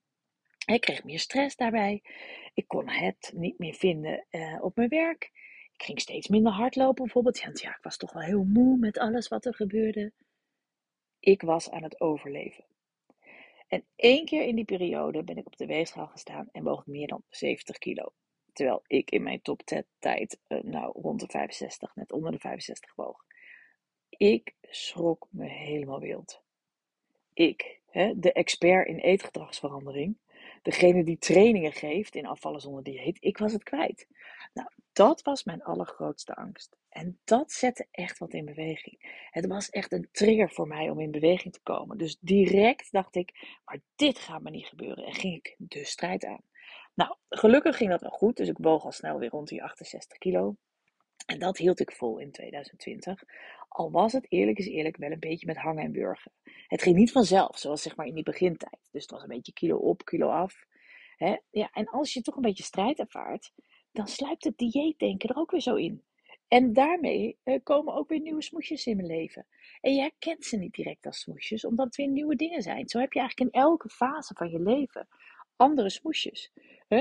Ik 0.66 0.80
kreeg 0.80 1.04
meer 1.04 1.18
stress 1.18 1.56
daarbij. 1.56 2.02
Ik 2.54 2.68
kon 2.68 2.88
het 2.88 3.32
niet 3.34 3.58
meer 3.58 3.74
vinden 3.74 4.26
uh, 4.30 4.62
op 4.62 4.76
mijn 4.76 4.88
werk. 4.88 5.30
Ik 5.72 5.82
ging 5.82 6.00
steeds 6.00 6.28
minder 6.28 6.52
hardlopen 6.52 7.04
bijvoorbeeld. 7.04 7.38
Ja, 7.38 7.50
ja, 7.52 7.70
ik 7.76 7.82
was 7.82 7.96
toch 7.96 8.12
wel 8.12 8.22
heel 8.22 8.44
moe 8.44 8.78
met 8.78 8.98
alles 8.98 9.28
wat 9.28 9.44
er 9.44 9.54
gebeurde. 9.54 10.12
Ik 11.18 11.42
was 11.42 11.70
aan 11.70 11.82
het 11.82 12.00
overleven. 12.00 12.64
En 13.68 13.86
één 13.96 14.24
keer 14.24 14.42
in 14.42 14.54
die 14.54 14.64
periode 14.64 15.24
ben 15.24 15.36
ik 15.36 15.46
op 15.46 15.56
de 15.56 15.66
weegschaal 15.66 16.06
gestaan 16.06 16.48
en 16.52 16.62
woog 16.62 16.86
meer 16.86 17.06
dan 17.06 17.22
70 17.28 17.78
kilo. 17.78 18.12
Terwijl 18.52 18.82
ik 18.86 19.10
in 19.10 19.22
mijn 19.22 19.42
top 19.42 19.62
tijd, 19.98 20.40
uh, 20.48 20.62
nou 20.62 21.00
rond 21.00 21.20
de 21.20 21.26
65, 21.28 21.94
net 21.94 22.12
onder 22.12 22.32
de 22.32 22.38
65 22.38 22.94
woog. 22.94 23.24
Ik 24.08 24.54
schrok 24.70 25.26
me 25.30 25.48
helemaal 25.48 26.00
wild. 26.00 26.42
Ik, 27.32 27.80
hè, 27.90 28.18
de 28.18 28.32
expert 28.32 28.88
in 28.88 28.98
eetgedragsverandering, 28.98 30.18
degene 30.62 31.04
die 31.04 31.18
trainingen 31.18 31.72
geeft 31.72 32.14
in 32.14 32.26
afvallen 32.26 32.60
zonder 32.60 32.82
dieet, 32.82 33.16
ik 33.20 33.38
was 33.38 33.52
het 33.52 33.62
kwijt. 33.62 34.06
Nou, 34.52 34.68
dat 34.92 35.22
was 35.22 35.44
mijn 35.44 35.62
allergrootste 35.62 36.34
angst. 36.34 36.76
En 36.88 37.18
dat 37.24 37.52
zette 37.52 37.86
echt 37.90 38.18
wat 38.18 38.32
in 38.32 38.44
beweging. 38.44 39.26
Het 39.30 39.46
was 39.46 39.70
echt 39.70 39.92
een 39.92 40.08
trigger 40.12 40.50
voor 40.50 40.66
mij 40.66 40.90
om 40.90 41.00
in 41.00 41.10
beweging 41.10 41.52
te 41.52 41.60
komen. 41.62 41.98
Dus 41.98 42.16
direct 42.20 42.92
dacht 42.92 43.16
ik, 43.16 43.58
maar 43.64 43.80
dit 43.96 44.18
gaat 44.18 44.42
me 44.42 44.50
niet 44.50 44.66
gebeuren. 44.66 45.04
En 45.04 45.14
ging 45.14 45.34
ik 45.34 45.54
de 45.58 45.84
strijd 45.84 46.24
aan. 46.24 46.40
Nou, 46.94 47.14
gelukkig 47.28 47.76
ging 47.76 47.90
dat 47.90 48.00
wel 48.00 48.10
goed. 48.10 48.36
Dus 48.36 48.48
ik 48.48 48.58
woog 48.58 48.84
al 48.84 48.92
snel 48.92 49.18
weer 49.18 49.30
rond 49.30 49.48
die 49.48 49.62
68 49.62 50.18
kilo. 50.18 50.56
En 51.26 51.38
dat 51.38 51.56
hield 51.56 51.80
ik 51.80 51.92
vol 51.92 52.18
in 52.18 52.30
2020. 52.30 53.22
Al 53.68 53.90
was 53.90 54.12
het 54.12 54.26
eerlijk 54.28 54.58
is 54.58 54.66
eerlijk 54.66 54.96
wel 54.96 55.10
een 55.10 55.18
beetje 55.18 55.46
met 55.46 55.56
hangen 55.56 55.84
en 55.84 55.92
burgen. 55.92 56.32
Het 56.66 56.82
ging 56.82 56.96
niet 56.96 57.12
vanzelf, 57.12 57.58
zoals 57.58 57.82
zeg 57.82 57.96
maar 57.96 58.06
in 58.06 58.14
die 58.14 58.22
begintijd. 58.22 58.88
Dus 58.92 59.02
het 59.02 59.10
was 59.10 59.22
een 59.22 59.28
beetje 59.28 59.52
kilo 59.52 59.76
op, 59.76 60.04
kilo 60.04 60.28
af. 60.28 60.66
Ja, 61.50 61.70
en 61.72 61.88
als 61.88 62.12
je 62.12 62.22
toch 62.22 62.36
een 62.36 62.42
beetje 62.42 62.62
strijd 62.62 62.98
ervaart, 62.98 63.52
dan 63.92 64.06
sluipt 64.06 64.44
het 64.44 64.58
dieetdenken 64.58 65.28
er 65.28 65.36
ook 65.36 65.50
weer 65.50 65.60
zo 65.60 65.74
in. 65.74 66.02
En 66.48 66.72
daarmee 66.72 67.38
eh, 67.42 67.60
komen 67.62 67.94
ook 67.94 68.08
weer 68.08 68.20
nieuwe 68.20 68.42
smoesjes 68.42 68.86
in 68.86 68.96
mijn 68.96 69.08
leven. 69.08 69.46
En 69.80 69.94
je 69.94 70.00
herkent 70.00 70.44
ze 70.44 70.56
niet 70.56 70.74
direct 70.74 71.06
als 71.06 71.18
smoesjes, 71.18 71.64
omdat 71.64 71.86
het 71.86 71.96
weer 71.96 72.08
nieuwe 72.08 72.36
dingen 72.36 72.62
zijn. 72.62 72.88
Zo 72.88 72.98
heb 72.98 73.12
je 73.12 73.18
eigenlijk 73.20 73.54
in 73.54 73.60
elke 73.60 73.88
fase 73.88 74.34
van 74.34 74.50
je 74.50 74.60
leven 74.60 75.08
andere 75.56 75.90
smoesjes. 75.90 76.52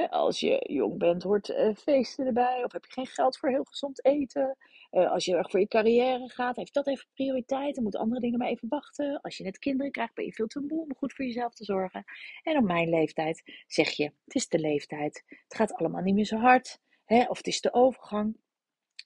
Als 0.10 0.40
je 0.40 0.66
jong 0.68 0.98
bent, 0.98 1.24
hoort 1.24 1.50
uh, 1.50 1.76
feesten 1.76 2.26
erbij. 2.26 2.64
Of 2.64 2.72
heb 2.72 2.86
je 2.86 2.92
geen 2.92 3.06
geld 3.06 3.38
voor 3.38 3.50
heel 3.50 3.64
gezond 3.64 4.06
eten. 4.06 4.58
Uh, 4.92 5.12
als 5.12 5.26
je 5.26 5.36
erg 5.36 5.50
voor 5.52 5.60
je 5.60 5.68
carrière 5.68 6.30
gaat, 6.30 6.56
heeft 6.56 6.74
dat 6.74 6.88
even 6.88 7.08
prioriteit. 7.14 7.74
Dan 7.74 7.84
moeten 7.84 8.02
andere 8.02 8.22
dingen 8.22 8.40
maar 8.40 8.48
even 8.48 8.68
wachten. 8.68 9.22
Als 9.22 9.38
je 9.38 9.44
net 9.44 9.60
kinderen 9.60 9.92
krijgt, 9.92 10.14
ben 10.14 10.26
je 10.26 10.34
veel 10.34 10.48
te 10.48 10.60
moe 10.60 10.82
om 10.82 10.96
goed 10.96 11.14
voor 11.14 11.26
jezelf 11.26 11.54
te 11.54 11.64
zorgen. 11.64 12.04
En 12.44 12.58
op 12.58 12.64
mijn 12.64 12.90
leeftijd 12.90 13.64
zeg 13.68 13.90
je, 13.90 14.04
het 14.04 14.36
is 14.36 14.48
de 14.48 14.60
leeftijd. 14.60 15.24
Het 15.28 15.56
gaat 15.56 15.74
allemaal 15.74 16.02
niet 16.02 16.16
meer 16.16 16.26
zo 16.26 16.38
hard. 16.38 16.80
of 17.06 17.38
het 17.38 17.48
is 17.48 17.62
de 17.62 17.74
overgang. 17.74 18.38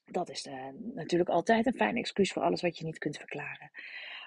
Dat 0.04 0.28
is 0.28 0.46
uh, 0.46 0.68
natuurlijk 0.94 1.30
altijd 1.30 1.66
een 1.66 1.74
fijn 1.74 1.96
excuus 1.96 2.32
voor 2.32 2.42
alles 2.42 2.60
wat 2.60 2.78
je 2.78 2.84
niet 2.84 2.98
kunt 2.98 3.16
verklaren. 3.16 3.70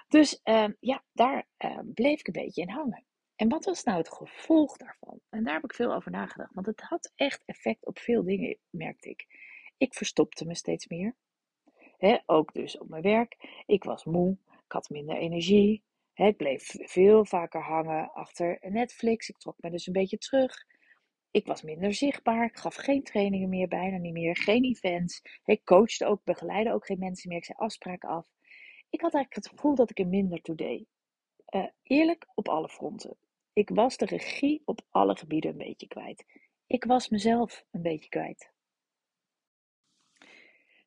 Dus 0.08 0.40
uh, 0.44 0.68
ja, 0.80 1.02
daar 1.12 1.46
bleef 1.94 2.18
ik 2.20 2.26
een 2.26 2.42
beetje 2.42 2.62
in 2.62 2.68
hangen. 2.68 3.04
En 3.36 3.48
wat 3.48 3.64
was 3.64 3.84
nou 3.84 3.98
het 3.98 4.12
gevolg 4.12 4.76
daarvan? 4.76 5.03
En 5.34 5.44
daar 5.44 5.54
heb 5.54 5.64
ik 5.64 5.74
veel 5.74 5.94
over 5.94 6.10
nagedacht, 6.10 6.54
want 6.54 6.66
het 6.66 6.80
had 6.80 7.12
echt 7.16 7.42
effect 7.44 7.86
op 7.86 7.98
veel 7.98 8.24
dingen, 8.24 8.58
merkte 8.70 9.08
ik. 9.08 9.26
Ik 9.76 9.94
verstopte 9.94 10.46
me 10.46 10.54
steeds 10.54 10.86
meer. 10.86 11.14
ook 12.26 12.52
dus 12.52 12.78
op 12.78 12.88
mijn 12.88 13.02
werk. 13.02 13.62
Ik 13.66 13.84
was 13.84 14.04
moe, 14.04 14.36
ik 14.46 14.72
had 14.72 14.88
minder 14.88 15.16
energie. 15.16 15.82
ik 16.14 16.36
bleef 16.36 16.74
veel 16.76 17.24
vaker 17.24 17.62
hangen 17.62 18.12
achter 18.12 18.58
Netflix. 18.60 19.28
Ik 19.28 19.38
trok 19.38 19.56
me 19.58 19.70
dus 19.70 19.86
een 19.86 19.92
beetje 19.92 20.18
terug. 20.18 20.66
Ik 21.30 21.46
was 21.46 21.62
minder 21.62 21.94
zichtbaar. 21.94 22.44
Ik 22.44 22.56
gaf 22.56 22.74
geen 22.74 23.02
trainingen 23.02 23.48
meer, 23.48 23.68
bijna 23.68 23.96
niet 23.96 24.12
meer. 24.12 24.36
Geen 24.36 24.64
events. 24.64 25.22
Ik 25.44 25.64
coachte 25.64 26.06
ook, 26.06 26.24
begeleidde 26.24 26.72
ook 26.72 26.86
geen 26.86 26.98
mensen 26.98 27.28
meer. 27.28 27.38
Ik 27.38 27.44
zei 27.44 27.58
afspraken 27.58 28.08
af. 28.08 28.26
Ik 28.90 29.00
had 29.00 29.14
eigenlijk 29.14 29.34
het 29.34 29.48
gevoel 29.48 29.74
dat 29.74 29.90
ik 29.90 29.98
er 29.98 30.06
minder 30.06 30.40
toe 30.42 30.54
deed. 30.54 30.86
Uh, 31.54 31.66
eerlijk 31.82 32.26
op 32.34 32.48
alle 32.48 32.68
fronten. 32.68 33.16
Ik 33.54 33.68
was 33.68 33.96
de 33.96 34.04
regie 34.04 34.62
op 34.64 34.80
alle 34.90 35.16
gebieden 35.16 35.50
een 35.50 35.56
beetje 35.56 35.86
kwijt. 35.86 36.24
Ik 36.66 36.84
was 36.84 37.08
mezelf 37.08 37.64
een 37.70 37.82
beetje 37.82 38.08
kwijt. 38.08 38.52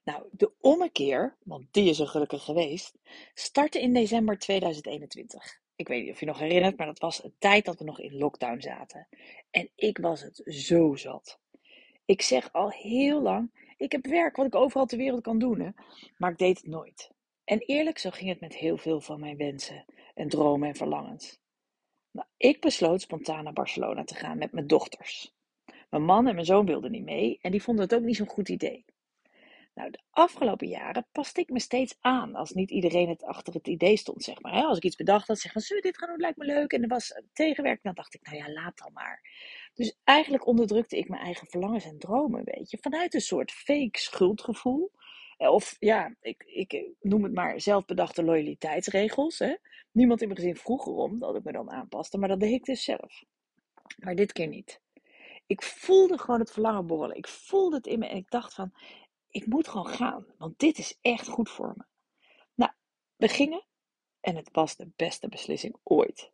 Nou, 0.04 0.28
de 0.32 0.52
ommekeer, 0.60 1.38
want 1.44 1.68
die 1.72 1.90
is 1.90 2.00
er 2.00 2.08
gelukkig 2.08 2.44
geweest, 2.44 2.98
startte 3.34 3.82
in 3.82 3.94
december 3.94 4.40
2021. 4.40 5.62
ik 5.76 5.88
weet 5.88 6.04
niet 6.04 6.12
of 6.12 6.20
je 6.20 6.26
nog 6.26 6.40
herinnert, 6.40 6.78
maar 6.78 6.88
dat 6.88 7.00
was 7.00 7.24
een 7.24 7.36
tijd 7.40 7.66
dat 7.66 7.80
we 7.80 7.86
nog 7.86 8.00
in 8.00 8.18
lockdown 8.18 8.62
zaten. 8.62 9.08
En 9.52 9.70
ik 9.76 9.98
was 9.98 10.22
het 10.22 10.42
zo 10.46 10.96
zat. 10.96 11.40
Ik 12.06 12.22
zeg 12.22 12.54
al 12.54 12.70
heel 12.70 13.22
lang, 13.22 13.74
ik 13.78 13.92
heb 13.92 14.06
werk 14.06 14.36
wat 14.36 14.46
ik 14.46 14.56
overal 14.56 14.86
ter 14.86 14.98
wereld 14.98 15.22
kan 15.22 15.40
doen, 15.40 15.76
maar 16.18 16.32
ik 16.32 16.38
deed 16.38 16.58
het 16.58 16.68
nooit. 16.68 17.12
En 17.44 17.60
eerlijk, 17.60 17.98
zo 17.98 18.10
ging 18.10 18.30
het 18.30 18.40
met 18.40 18.56
heel 18.56 18.78
veel 18.78 19.02
van 19.02 19.20
mijn 19.20 19.38
wensen 19.38 19.86
en 20.14 20.30
dromen 20.30 20.68
en 20.68 20.76
verlangens. 20.76 21.40
Nou, 22.18 22.30
ik 22.38 22.62
besloot 22.62 23.02
spontaan 23.02 23.44
naar 23.44 23.54
Barcelona 23.54 24.04
te 24.04 24.16
gaan 24.16 24.38
met 24.38 24.52
mijn 24.52 24.68
dochters. 24.68 25.34
Mijn 25.90 26.04
man 26.04 26.28
en 26.28 26.34
mijn 26.34 26.46
zoon 26.46 26.66
wilden 26.66 26.92
niet 26.92 27.04
mee 27.04 27.40
en 27.42 27.52
die 27.52 27.64
vonden 27.64 27.84
het 27.84 27.96
ook 27.96 28.02
niet 28.02 28.16
zo'n 28.16 28.28
goed 28.28 28.50
idee. 28.50 28.86
Nou, 29.74 29.92
de 29.92 30.00
afgelopen 30.10 30.68
jaren 30.68 31.08
paste 31.12 31.42
ik 31.42 31.50
me 31.50 31.60
steeds 31.60 31.98
aan 32.00 32.36
als 32.36 32.52
niet 32.52 32.72
iedereen 32.72 33.10
het 33.10 33.24
achter 33.24 33.54
het 33.54 33.68
idee 33.68 33.98
stond, 33.98 34.24
zeg 34.24 34.42
maar. 34.42 34.52
Als 34.52 34.78
ik 34.78 34.84
iets 34.84 34.96
bedacht 34.96 35.28
had, 35.28 35.40
zeggen 35.40 35.76
we 35.76 35.82
dit 35.82 35.98
gaan 35.98 36.10
doen, 36.10 36.20
lijkt 36.20 36.38
me 36.38 36.46
leuk. 36.46 36.72
En 36.72 36.82
er 36.82 36.88
was 36.88 37.22
tegenwerking, 37.34 37.84
dan 37.84 37.94
dacht 37.94 38.14
ik, 38.14 38.26
nou 38.26 38.38
ja, 38.38 38.52
laat 38.52 38.78
dan 38.78 38.94
maar. 38.94 39.22
Dus 39.74 39.98
eigenlijk 40.04 40.48
onderdrukte 40.48 40.98
ik 40.98 41.10
mijn 41.10 41.22
eigen 41.22 41.48
verlangens 41.48 41.86
en 41.86 42.00
dromen 42.00 42.40
een 42.40 42.54
beetje. 42.58 42.78
Vanuit 42.82 43.14
een 43.14 43.22
soort 43.22 43.52
fake 43.52 44.00
schuldgevoel. 44.00 44.92
Of 45.38 45.76
ja, 45.80 46.16
ik, 46.22 46.44
ik 46.44 46.86
noem 47.00 47.24
het 47.24 47.34
maar 47.34 47.62
zelfbedachte 47.62 48.24
loyaliteitsregels. 48.24 49.40
Hè? 49.40 49.56
Niemand 49.92 50.22
in 50.22 50.28
mijn 50.28 50.40
gezin 50.40 50.56
vroeg 50.56 50.88
erom 50.88 51.20
dat 51.20 51.36
ik 51.36 51.44
me 51.44 51.52
dan 51.52 51.72
aanpaste, 51.72 52.18
maar 52.18 52.30
dat 52.30 52.40
deed 52.40 52.52
ik 52.52 52.66
dus 52.66 52.84
zelf. 52.84 53.24
Maar 53.98 54.16
dit 54.16 54.32
keer 54.32 54.48
niet. 54.48 54.82
Ik 55.48 55.64
voelde 55.64 56.18
gewoon 56.18 56.40
het 56.40 56.52
verlangen 56.52 56.88
borrelen. 56.88 57.18
Ik 57.18 57.28
voelde 57.28 57.76
het 57.76 57.88
in 57.88 58.00
me 58.00 58.08
en 58.08 58.18
ik 58.18 58.30
dacht 58.30 58.54
van, 58.54 58.74
ik 59.30 59.46
moet 59.46 59.68
gewoon 59.68 59.88
gaan, 59.88 60.26
want 60.38 60.60
dit 60.60 60.78
is 60.78 60.98
echt 61.02 61.28
goed 61.28 61.50
voor 61.50 61.74
me. 61.78 61.84
Nou, 62.56 62.72
we 63.16 63.28
gingen 63.28 63.66
en 64.20 64.36
het 64.36 64.50
was 64.52 64.76
de 64.76 64.90
beste 64.96 65.28
beslissing 65.28 65.76
ooit. 65.84 66.32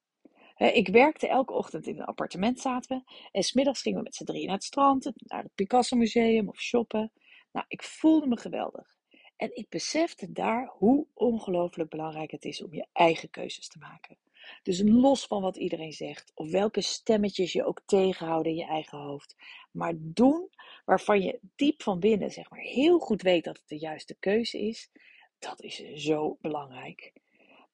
Ik 0.57 0.87
werkte 0.87 1.27
elke 1.27 1.53
ochtend 1.53 1.87
in 1.87 1.99
een 1.99 2.05
appartement, 2.05 2.59
zaten 2.59 2.97
we. 2.97 3.11
En 3.31 3.43
smiddags 3.43 3.81
gingen 3.81 3.97
we 3.97 4.03
met 4.03 4.15
z'n 4.15 4.23
drieën 4.23 4.45
naar 4.45 4.55
het 4.55 4.63
strand, 4.63 5.11
naar 5.15 5.43
het 5.43 5.55
Picasso 5.55 5.95
Museum 5.95 6.49
of 6.49 6.59
shoppen. 6.59 7.11
Nou, 7.53 7.65
ik 7.67 7.83
voelde 7.83 8.27
me 8.27 8.37
geweldig. 8.37 8.97
En 9.35 9.55
ik 9.55 9.69
besefte 9.69 10.31
daar 10.31 10.71
hoe 10.77 11.07
ongelooflijk 11.13 11.89
belangrijk 11.89 12.31
het 12.31 12.45
is 12.45 12.63
om 12.63 12.73
je 12.73 12.87
eigen 12.91 13.29
keuzes 13.29 13.67
te 13.67 13.77
maken. 13.77 14.17
Dus 14.63 14.81
los 14.85 15.25
van 15.25 15.41
wat 15.41 15.57
iedereen 15.57 15.93
zegt, 15.93 16.31
of 16.35 16.51
welke 16.51 16.81
stemmetjes 16.81 17.53
je 17.53 17.65
ook 17.65 17.81
tegenhouden 17.85 18.51
in 18.51 18.57
je 18.57 18.65
eigen 18.65 18.97
hoofd. 18.97 19.35
Maar 19.71 19.93
doen 19.97 20.49
waarvan 20.85 21.21
je 21.21 21.39
diep 21.55 21.81
van 21.81 21.99
binnen, 21.99 22.31
zeg 22.31 22.49
maar, 22.49 22.59
heel 22.59 22.99
goed 22.99 23.21
weet 23.21 23.43
dat 23.43 23.57
het 23.57 23.67
de 23.67 23.77
juiste 23.77 24.15
keuze 24.19 24.59
is. 24.59 24.91
Dat 25.39 25.61
is 25.61 25.93
zo 25.93 26.37
belangrijk. 26.41 27.13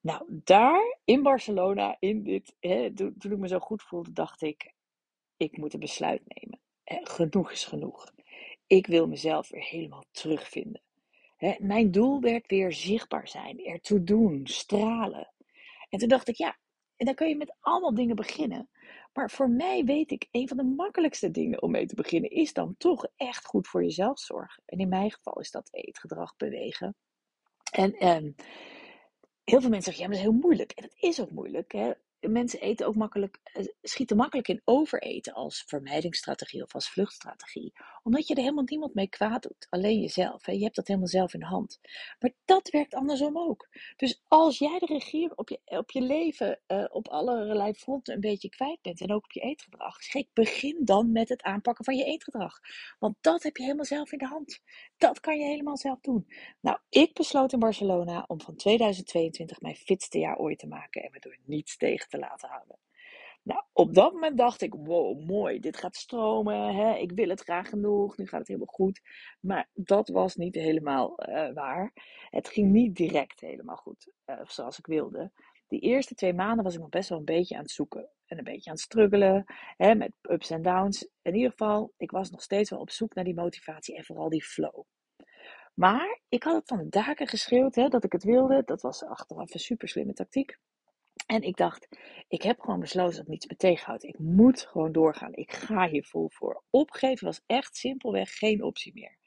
Nou, 0.02 0.24
daar 0.44 0.98
in 1.04 1.24
Barcelona, 1.24 1.98
in 2.00 2.24
dit, 2.24 2.56
hè, 2.60 2.94
toen, 2.94 3.16
ik 3.20 3.38
me 3.38 3.48
zo 3.48 3.60
goed 3.60 3.84
voelde, 3.84 4.12
dacht 4.12 4.42
ik, 4.42 4.74
ik 5.38 5.58
moet 5.58 5.74
een 5.74 5.80
besluit 5.80 6.22
nemen. 6.26 6.60
genoeg 7.04 7.52
is 7.52 7.66
genoeg. 7.66 8.14
Ik 8.70 8.88
wil 8.88 9.08
mezelf 9.08 9.50
weer 9.50 9.64
helemaal 9.64 10.06
terugvinden. 10.12 10.82
mijn 11.60 11.92
doel 11.92 12.22
werd 12.22 12.48
weer 12.48 12.74
zichtbaar 12.74 13.28
zijn, 13.28 13.66
ertoe 13.66 14.04
doen, 14.04 14.48
stralen. 14.48 15.34
En 15.90 16.00
toen 16.00 16.08
dacht 16.08 16.28
ik, 16.28 16.36
ja, 16.36 16.58
en 16.96 17.06
dan 17.06 17.16
kun 17.16 17.28
je 17.28 17.36
met 17.36 17.56
allemaal 17.60 17.94
dingen 17.94 18.16
beginnen. 18.16 18.70
Maar 19.14 19.32
voor 19.32 19.50
mij 19.50 19.84
weet 19.84 20.12
ik, 20.12 20.28
een 20.32 20.48
van 20.48 20.58
de 20.58 20.64
makkelijkste 20.64 21.32
dingen 21.32 21.62
om 21.62 21.72
mee 21.72 21.86
te 21.86 21.96
beginnen 21.96 22.30
is 22.30 22.54
dan 22.54 22.76
toch 22.78 23.08
echt 23.16 23.46
goed 23.46 23.68
voor 23.68 23.84
jezelf 23.84 24.20
zorgen. 24.20 24.64
En 24.66 24.80
in 24.80 24.90
mijn 24.90 25.12
geval 25.12 25.40
is 25.40 25.52
dat 25.52 25.70
eetgedrag 25.72 26.36
bewegen. 26.38 26.96
En 27.72 27.94
ehm, 27.94 28.32
heel 29.44 29.62
veel 29.62 29.70
mensen 29.70 29.94
zeggen, 29.94 30.04
ja, 30.04 30.08
maar 30.08 30.18
dat 30.18 30.26
is 30.26 30.32
heel 30.32 30.42
moeilijk. 30.42 30.72
En 30.72 30.84
dat 30.84 30.96
is 30.96 31.22
ook 31.22 31.32
moeilijk. 31.32 31.72
Hè? 31.72 31.92
Mensen 32.20 32.62
eten 32.62 32.88
ook 32.88 32.96
makkelijk, 32.96 33.40
eh, 33.44 33.66
schieten 33.82 34.18
makkelijk 34.18 34.48
in 34.48 34.62
overeten 34.64 35.34
als 35.34 35.64
vermijdingsstrategie 35.68 36.64
of 36.64 36.74
als 36.74 36.90
vluchtstrategie. 36.90 37.74
Omdat 38.04 38.28
je 38.28 38.34
er 38.34 38.42
helemaal 38.42 38.64
niemand 38.64 38.94
mee 38.94 39.10
kwaad 39.10 39.44
doet. 39.44 39.68
Alleen 39.70 40.00
jezelf. 40.00 40.46
Hè? 40.46 40.52
Je 40.52 40.64
hebt 40.64 40.76
dat 40.76 40.88
helemaal 40.88 41.08
zelf 41.08 41.34
in 41.34 41.40
de 41.40 41.46
hand. 41.46 41.80
Maar 42.20 42.32
dat 42.46 42.70
werkt 42.70 42.94
andersom 42.94 43.38
ook. 43.38 43.68
Dus 43.96 44.22
als 44.28 44.58
jij 44.58 44.80
de 44.80 44.86
regie 44.86 45.38
op 45.38 45.50
je, 45.50 45.60
op 45.66 45.92
je 45.92 46.02
leven 46.02 46.60
uh, 46.68 46.86
op 46.90 47.08
allerlei 47.08 47.74
fronten 47.74 48.14
een 48.14 48.20
beetje 48.20 48.50
kwijt 48.50 48.82
bent. 48.82 49.02
En 49.02 49.12
ook 49.12 49.24
op 49.24 49.32
je 49.32 49.40
eetgedrag. 49.40 50.04
Schrik, 50.04 50.28
begin 50.34 50.78
dan 50.80 51.12
met 51.12 51.30
het 51.30 51.42
aanpakken 51.42 51.86
van 51.86 51.96
je 51.96 52.04
eetgedrag. 52.04 52.60
Want 53.00 53.16
dat 53.22 53.44
heb 53.44 53.58
je 53.58 53.64
helemaal 53.64 53.86
zelf 53.86 54.12
in 54.12 54.18
de 54.18 54.28
hand. 54.28 54.62
Dat 54.98 55.20
kan 55.20 55.38
je 55.38 55.46
helemaal 55.46 55.78
zelf 55.78 56.00
doen. 56.02 56.28
Nou, 56.60 56.78
ik 56.90 57.14
besloot 57.14 57.54
in 57.54 57.60
Barcelona 57.60 58.24
om 58.28 58.42
van 58.42 58.56
2022 58.56 59.62
mijn 59.62 59.76
fitste 59.76 60.20
jaar 60.20 60.38
ooit 60.38 60.60
te 60.60 60.68
maken. 60.68 61.04
En 61.04 61.12
me 61.12 61.20
door 61.20 61.38
niets 61.46 61.78
tegen 61.78 62.09
te 62.10 62.20
laten 62.20 62.50
houden. 62.50 62.80
Nou, 63.44 63.64
op 63.74 63.94
dat 63.94 64.14
moment 64.14 64.38
dacht 64.38 64.62
ik, 64.62 64.74
wow, 64.74 65.20
mooi, 65.20 65.60
dit 65.60 65.78
gaat 65.78 65.96
stromen, 65.96 66.76
hè? 66.76 66.96
ik 66.96 67.12
wil 67.12 67.30
het 67.30 67.42
graag 67.42 67.70
genoeg, 67.70 68.18
nu 68.18 68.28
gaat 68.28 68.40
het 68.40 68.48
helemaal 68.48 68.74
goed. 68.74 69.02
Maar 69.40 69.70
dat 69.74 70.10
was 70.10 70.36
niet 70.36 70.56
helemaal 70.56 71.30
uh, 71.30 71.54
waar. 71.54 71.92
Het 72.30 72.50
ging 72.50 72.72
niet 72.72 72.96
direct 72.96 73.40
helemaal 73.40 73.76
goed, 73.76 74.12
uh, 74.26 74.40
zoals 74.44 74.80
ik 74.80 74.86
wilde. 74.86 75.32
Die 75.68 75.80
eerste 75.80 76.16
twee 76.16 76.34
maanden 76.34 76.64
was 76.64 76.74
ik 76.74 76.80
nog 76.80 76.90
best 76.90 77.10
wel 77.10 77.18
een 77.18 77.26
beetje 77.26 77.56
aan 77.56 77.62
het 77.62 77.72
zoeken. 77.72 78.10
En 78.26 78.38
een 78.38 78.44
beetje 78.44 78.70
aan 78.70 78.76
het 78.76 78.86
struggelen, 78.86 79.46
hè, 79.78 79.96
met 79.96 80.12
ups 80.22 80.50
en 80.50 80.62
downs. 80.62 81.10
In 81.22 81.36
ieder 81.36 81.52
geval, 81.52 81.94
ik 81.98 82.12
was 82.12 82.30
nog 82.30 82.42
steeds 82.42 82.70
wel 82.70 82.80
op 82.80 82.90
zoek 82.90 83.14
naar 83.14 83.24
die 83.24 83.36
motivatie 83.36 83.96
en 83.96 84.04
vooral 84.04 84.30
die 84.30 84.44
flow. 84.44 84.84
Maar 85.74 86.20
ik 86.30 86.44
had 86.44 86.56
het 86.56 86.68
van 86.68 86.78
de 86.78 86.90
daken 86.90 87.28
geschreeuwd 87.28 87.76
hè, 87.76 87.88
dat 87.88 88.04
ik 88.04 88.12
het 88.12 88.24
wilde. 88.24 88.62
Dat 88.66 88.82
was 88.82 89.04
achteraf 89.04 89.54
een 89.54 89.60
super 89.60 89.88
slimme 89.88 90.14
tactiek. 90.14 90.58
En 91.26 91.42
ik 91.42 91.58
dacht, 91.58 91.88
ik 92.28 92.42
heb 92.42 92.60
gewoon 92.60 92.80
besloten 92.80 93.18
dat 93.18 93.28
niets 93.28 93.48
me 93.48 93.56
tegenhoudt. 93.56 94.04
Ik 94.04 94.20
moet 94.20 94.62
gewoon 94.62 94.92
doorgaan. 94.92 95.34
Ik 95.34 95.52
ga 95.52 95.88
hier 95.88 96.06
vol 96.06 96.30
voor. 96.30 96.64
Opgeven 96.70 97.26
was 97.26 97.42
echt 97.46 97.78
simpelweg 97.78 98.38
geen 98.38 98.64
optie 98.64 98.94
meer. 98.94 99.18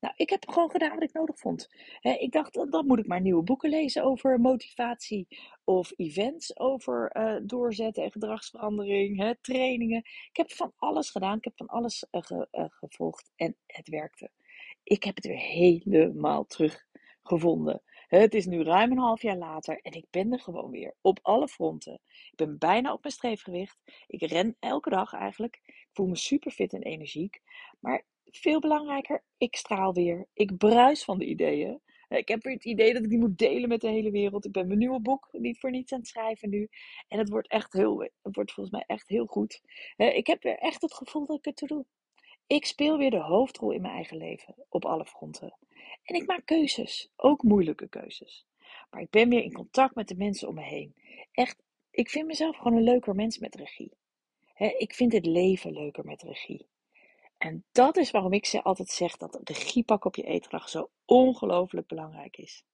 Nou, 0.00 0.14
ik 0.16 0.30
heb 0.30 0.48
gewoon 0.48 0.70
gedaan 0.70 0.94
wat 0.94 1.02
ik 1.02 1.12
nodig 1.12 1.38
vond. 1.38 1.68
ik 2.00 2.32
dacht, 2.32 2.70
dan 2.70 2.86
moet 2.86 2.98
ik 2.98 3.06
maar 3.06 3.20
nieuwe 3.20 3.42
boeken 3.42 3.70
lezen 3.70 4.04
over 4.04 4.40
motivatie 4.40 5.28
of 5.64 5.92
events 5.96 6.58
over 6.58 7.16
uh, 7.16 7.36
doorzetten 7.42 8.04
en 8.04 8.10
gedragsverandering, 8.10 9.36
trainingen. 9.40 9.98
Ik 9.98 10.36
heb 10.36 10.52
van 10.52 10.72
alles 10.76 11.10
gedaan, 11.10 11.36
ik 11.36 11.44
heb 11.44 11.56
van 11.56 11.66
alles 11.66 12.06
uh, 12.10 12.20
gevolgd 12.68 13.30
en 13.36 13.56
het 13.66 13.88
werkte. 13.88 14.30
Ik 14.82 15.04
heb 15.04 15.16
het 15.16 15.26
weer 15.26 15.38
helemaal 15.38 16.44
teruggevonden. 16.46 17.82
Het 18.08 18.34
is 18.34 18.46
nu 18.46 18.62
ruim 18.62 18.90
een 18.90 18.98
half 18.98 19.22
jaar 19.22 19.36
later 19.36 19.80
en 19.82 19.92
ik 19.92 20.04
ben 20.10 20.32
er 20.32 20.40
gewoon 20.40 20.70
weer. 20.70 20.94
Op 21.00 21.18
alle 21.22 21.48
fronten. 21.48 22.00
Ik 22.04 22.36
ben 22.36 22.58
bijna 22.58 22.92
op 22.92 23.02
mijn 23.02 23.14
streefgewicht. 23.14 23.78
Ik 24.06 24.22
ren 24.22 24.56
elke 24.60 24.90
dag 24.90 25.12
eigenlijk. 25.12 25.60
Ik 25.64 25.88
voel 25.92 26.06
me 26.06 26.16
super 26.16 26.50
fit 26.50 26.72
en 26.72 26.82
energiek. 26.82 27.40
Maar 27.80 28.04
veel 28.24 28.60
belangrijker, 28.60 29.24
ik 29.38 29.56
straal 29.56 29.94
weer. 29.94 30.26
Ik 30.32 30.56
bruis 30.56 31.04
van 31.04 31.18
de 31.18 31.24
ideeën. 31.24 31.80
Ik 32.08 32.28
heb 32.28 32.42
het 32.42 32.64
idee 32.64 32.92
dat 32.92 33.02
ik 33.02 33.08
die 33.08 33.18
moet 33.18 33.38
delen 33.38 33.68
met 33.68 33.80
de 33.80 33.88
hele 33.88 34.10
wereld. 34.10 34.44
Ik 34.44 34.52
ben 34.52 34.66
mijn 34.66 34.78
nieuwe 34.78 35.00
boek 35.00 35.28
niet 35.32 35.58
voor 35.58 35.70
niets 35.70 35.92
aan 35.92 35.98
het 35.98 36.08
schrijven 36.08 36.50
nu. 36.50 36.68
En 37.08 37.18
het 37.18 37.28
wordt 37.28 37.48
echt 37.48 37.72
heel, 37.72 38.00
het 38.00 38.36
wordt 38.36 38.52
volgens 38.52 38.76
mij 38.76 38.84
echt 38.86 39.08
heel 39.08 39.26
goed. 39.26 39.60
Ik 39.96 40.26
heb 40.26 40.42
weer 40.42 40.58
echt 40.58 40.82
het 40.82 40.94
gevoel 40.94 41.26
dat 41.26 41.38
ik 41.38 41.44
het 41.44 41.56
te 41.56 41.66
doen. 41.66 41.86
Ik 42.48 42.66
speel 42.66 42.98
weer 42.98 43.10
de 43.10 43.20
hoofdrol 43.20 43.70
in 43.70 43.80
mijn 43.80 43.94
eigen 43.94 44.16
leven 44.16 44.54
op 44.68 44.84
alle 44.84 45.04
fronten. 45.04 45.56
En 46.02 46.14
ik 46.14 46.26
maak 46.26 46.46
keuzes, 46.46 47.10
ook 47.16 47.42
moeilijke 47.42 47.88
keuzes. 47.88 48.46
Maar 48.90 49.00
ik 49.00 49.10
ben 49.10 49.28
weer 49.28 49.42
in 49.42 49.52
contact 49.52 49.94
met 49.94 50.08
de 50.08 50.16
mensen 50.16 50.48
om 50.48 50.54
me 50.54 50.62
heen. 50.62 50.94
Echt, 51.32 51.62
ik 51.90 52.10
vind 52.10 52.26
mezelf 52.26 52.56
gewoon 52.56 52.76
een 52.76 52.82
leuker 52.82 53.14
mens 53.14 53.38
met 53.38 53.54
regie. 53.54 53.96
ik 54.78 54.94
vind 54.94 55.12
het 55.12 55.26
leven 55.26 55.72
leuker 55.72 56.04
met 56.04 56.22
regie. 56.22 56.66
En 57.38 57.64
dat 57.72 57.96
is 57.96 58.10
waarom 58.10 58.32
ik 58.32 58.46
ze 58.46 58.62
altijd 58.62 58.88
zeg 58.88 59.16
dat 59.16 59.40
regie 59.44 59.84
pakken 59.84 60.06
op 60.06 60.16
je 60.16 60.22
eetgedrag 60.22 60.68
zo 60.68 60.90
ongelooflijk 61.04 61.86
belangrijk 61.86 62.36
is. 62.36 62.64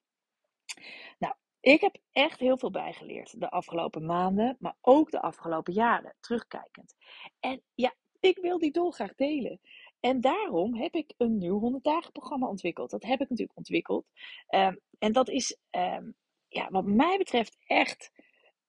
Nou, 1.18 1.34
ik 1.60 1.80
heb 1.80 1.96
echt 2.12 2.40
heel 2.40 2.58
veel 2.58 2.70
bijgeleerd 2.70 3.40
de 3.40 3.50
afgelopen 3.50 4.06
maanden, 4.06 4.56
maar 4.58 4.76
ook 4.80 5.10
de 5.10 5.20
afgelopen 5.20 5.72
jaren, 5.72 6.14
terugkijkend. 6.20 6.94
En 7.40 7.62
ja, 7.74 7.94
ik 8.24 8.38
wil 8.38 8.58
die 8.58 8.72
dolgraag 8.72 9.14
delen. 9.14 9.60
En 10.00 10.20
daarom 10.20 10.74
heb 10.74 10.94
ik 10.94 11.14
een 11.16 11.38
nieuw 11.38 11.58
100 11.58 11.84
dagen 11.84 12.12
programma 12.12 12.48
ontwikkeld. 12.48 12.90
Dat 12.90 13.02
heb 13.02 13.20
ik 13.20 13.28
natuurlijk 13.28 13.58
ontwikkeld. 13.58 14.06
Um, 14.48 14.80
en 14.98 15.12
dat 15.12 15.28
is, 15.28 15.58
um, 15.70 16.14
ja, 16.48 16.68
wat 16.70 16.84
mij 16.84 17.18
betreft, 17.18 17.56
echt 17.66 18.10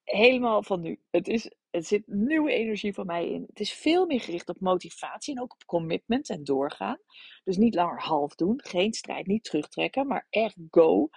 helemaal 0.04 0.64
van 0.64 0.82
nu. 0.82 1.02
Het, 1.10 1.28
is, 1.28 1.52
het 1.70 1.88
zit 1.88 2.08
nieuwe 2.08 2.52
energie 2.52 2.94
van 2.94 3.06
mij 3.06 3.30
in. 3.30 3.44
Het 3.48 3.60
is 3.60 3.74
veel 3.74 4.06
meer 4.06 4.22
gericht 4.22 4.50
op 4.50 4.60
motivatie 4.60 5.36
en 5.36 5.42
ook 5.42 5.54
op 5.54 5.66
commitment 5.66 6.30
en 6.30 6.44
doorgaan. 6.44 7.00
Dus 7.44 7.58
niet 7.58 7.76
langer 7.76 8.02
half 8.02 8.36
doen, 8.36 8.62
geen 8.64 8.94
strijd, 8.94 9.28
niet 9.28 9.44
terugtrekken, 9.44 10.08
maar 10.08 10.28
echt 10.30 10.56
go. 10.70 11.10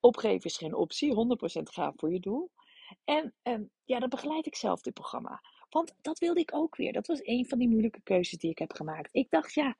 Opgeven 0.00 0.44
is 0.44 0.56
geen 0.56 0.74
optie, 0.74 1.14
100% 1.14 1.62
gaan 1.62 1.92
voor 1.96 2.12
je 2.12 2.20
doel. 2.20 2.50
En 3.04 3.34
um, 3.42 3.70
ja, 3.84 3.98
dat 3.98 4.10
begeleid 4.10 4.46
ik 4.46 4.56
zelf, 4.56 4.80
dit 4.80 4.94
programma. 4.94 5.40
Want 5.74 5.94
dat 6.00 6.18
wilde 6.18 6.40
ik 6.40 6.54
ook 6.54 6.76
weer. 6.76 6.92
Dat 6.92 7.06
was 7.06 7.20
een 7.22 7.46
van 7.48 7.58
die 7.58 7.68
moeilijke 7.68 8.00
keuzes 8.02 8.38
die 8.38 8.50
ik 8.50 8.58
heb 8.58 8.72
gemaakt. 8.72 9.14
Ik 9.14 9.30
dacht, 9.30 9.54
ja, 9.54 9.76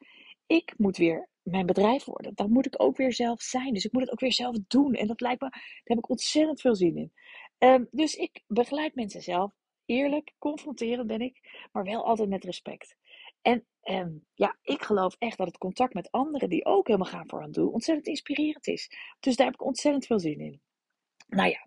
ik 0.46 0.74
moet 0.76 0.96
weer 0.96 1.28
mijn 1.42 1.66
bedrijf 1.66 2.04
worden. 2.04 2.34
Dan 2.34 2.50
moet 2.50 2.66
ik 2.66 2.82
ook 2.82 2.96
weer 2.96 3.12
zelf 3.12 3.42
zijn. 3.42 3.74
Dus 3.74 3.84
ik 3.84 3.92
moet 3.92 4.02
het 4.02 4.12
ook 4.12 4.20
weer 4.20 4.32
zelf 4.32 4.56
doen. 4.68 4.94
En 4.94 5.06
dat 5.06 5.20
lijkt 5.20 5.40
me, 5.40 5.48
daar 5.50 5.62
heb 5.84 5.98
ik 5.98 6.08
ontzettend 6.08 6.60
veel 6.60 6.74
zin 6.74 6.96
in. 6.96 7.12
Ehm, 7.58 7.84
dus 7.90 8.14
ik 8.14 8.42
begeleid 8.46 8.94
mensen 8.94 9.22
zelf. 9.22 9.52
Eerlijk, 9.84 10.32
confronterend 10.38 11.06
ben 11.06 11.20
ik, 11.20 11.66
maar 11.72 11.84
wel 11.84 12.04
altijd 12.04 12.28
met 12.28 12.44
respect. 12.44 12.96
En 13.42 13.66
ehm, 13.80 14.12
ja, 14.34 14.56
ik 14.62 14.82
geloof 14.82 15.16
echt 15.18 15.38
dat 15.38 15.46
het 15.46 15.58
contact 15.58 15.94
met 15.94 16.10
anderen 16.10 16.48
die 16.48 16.64
ook 16.64 16.86
helemaal 16.86 17.10
gaan 17.10 17.28
voor 17.28 17.42
een 17.42 17.52
doel 17.52 17.70
ontzettend 17.70 18.06
inspirerend 18.06 18.66
is. 18.66 18.90
Dus 19.20 19.36
daar 19.36 19.46
heb 19.46 19.54
ik 19.54 19.64
ontzettend 19.64 20.06
veel 20.06 20.20
zin 20.20 20.40
in. 20.40 20.60
Nou 21.28 21.48
ja, 21.48 21.66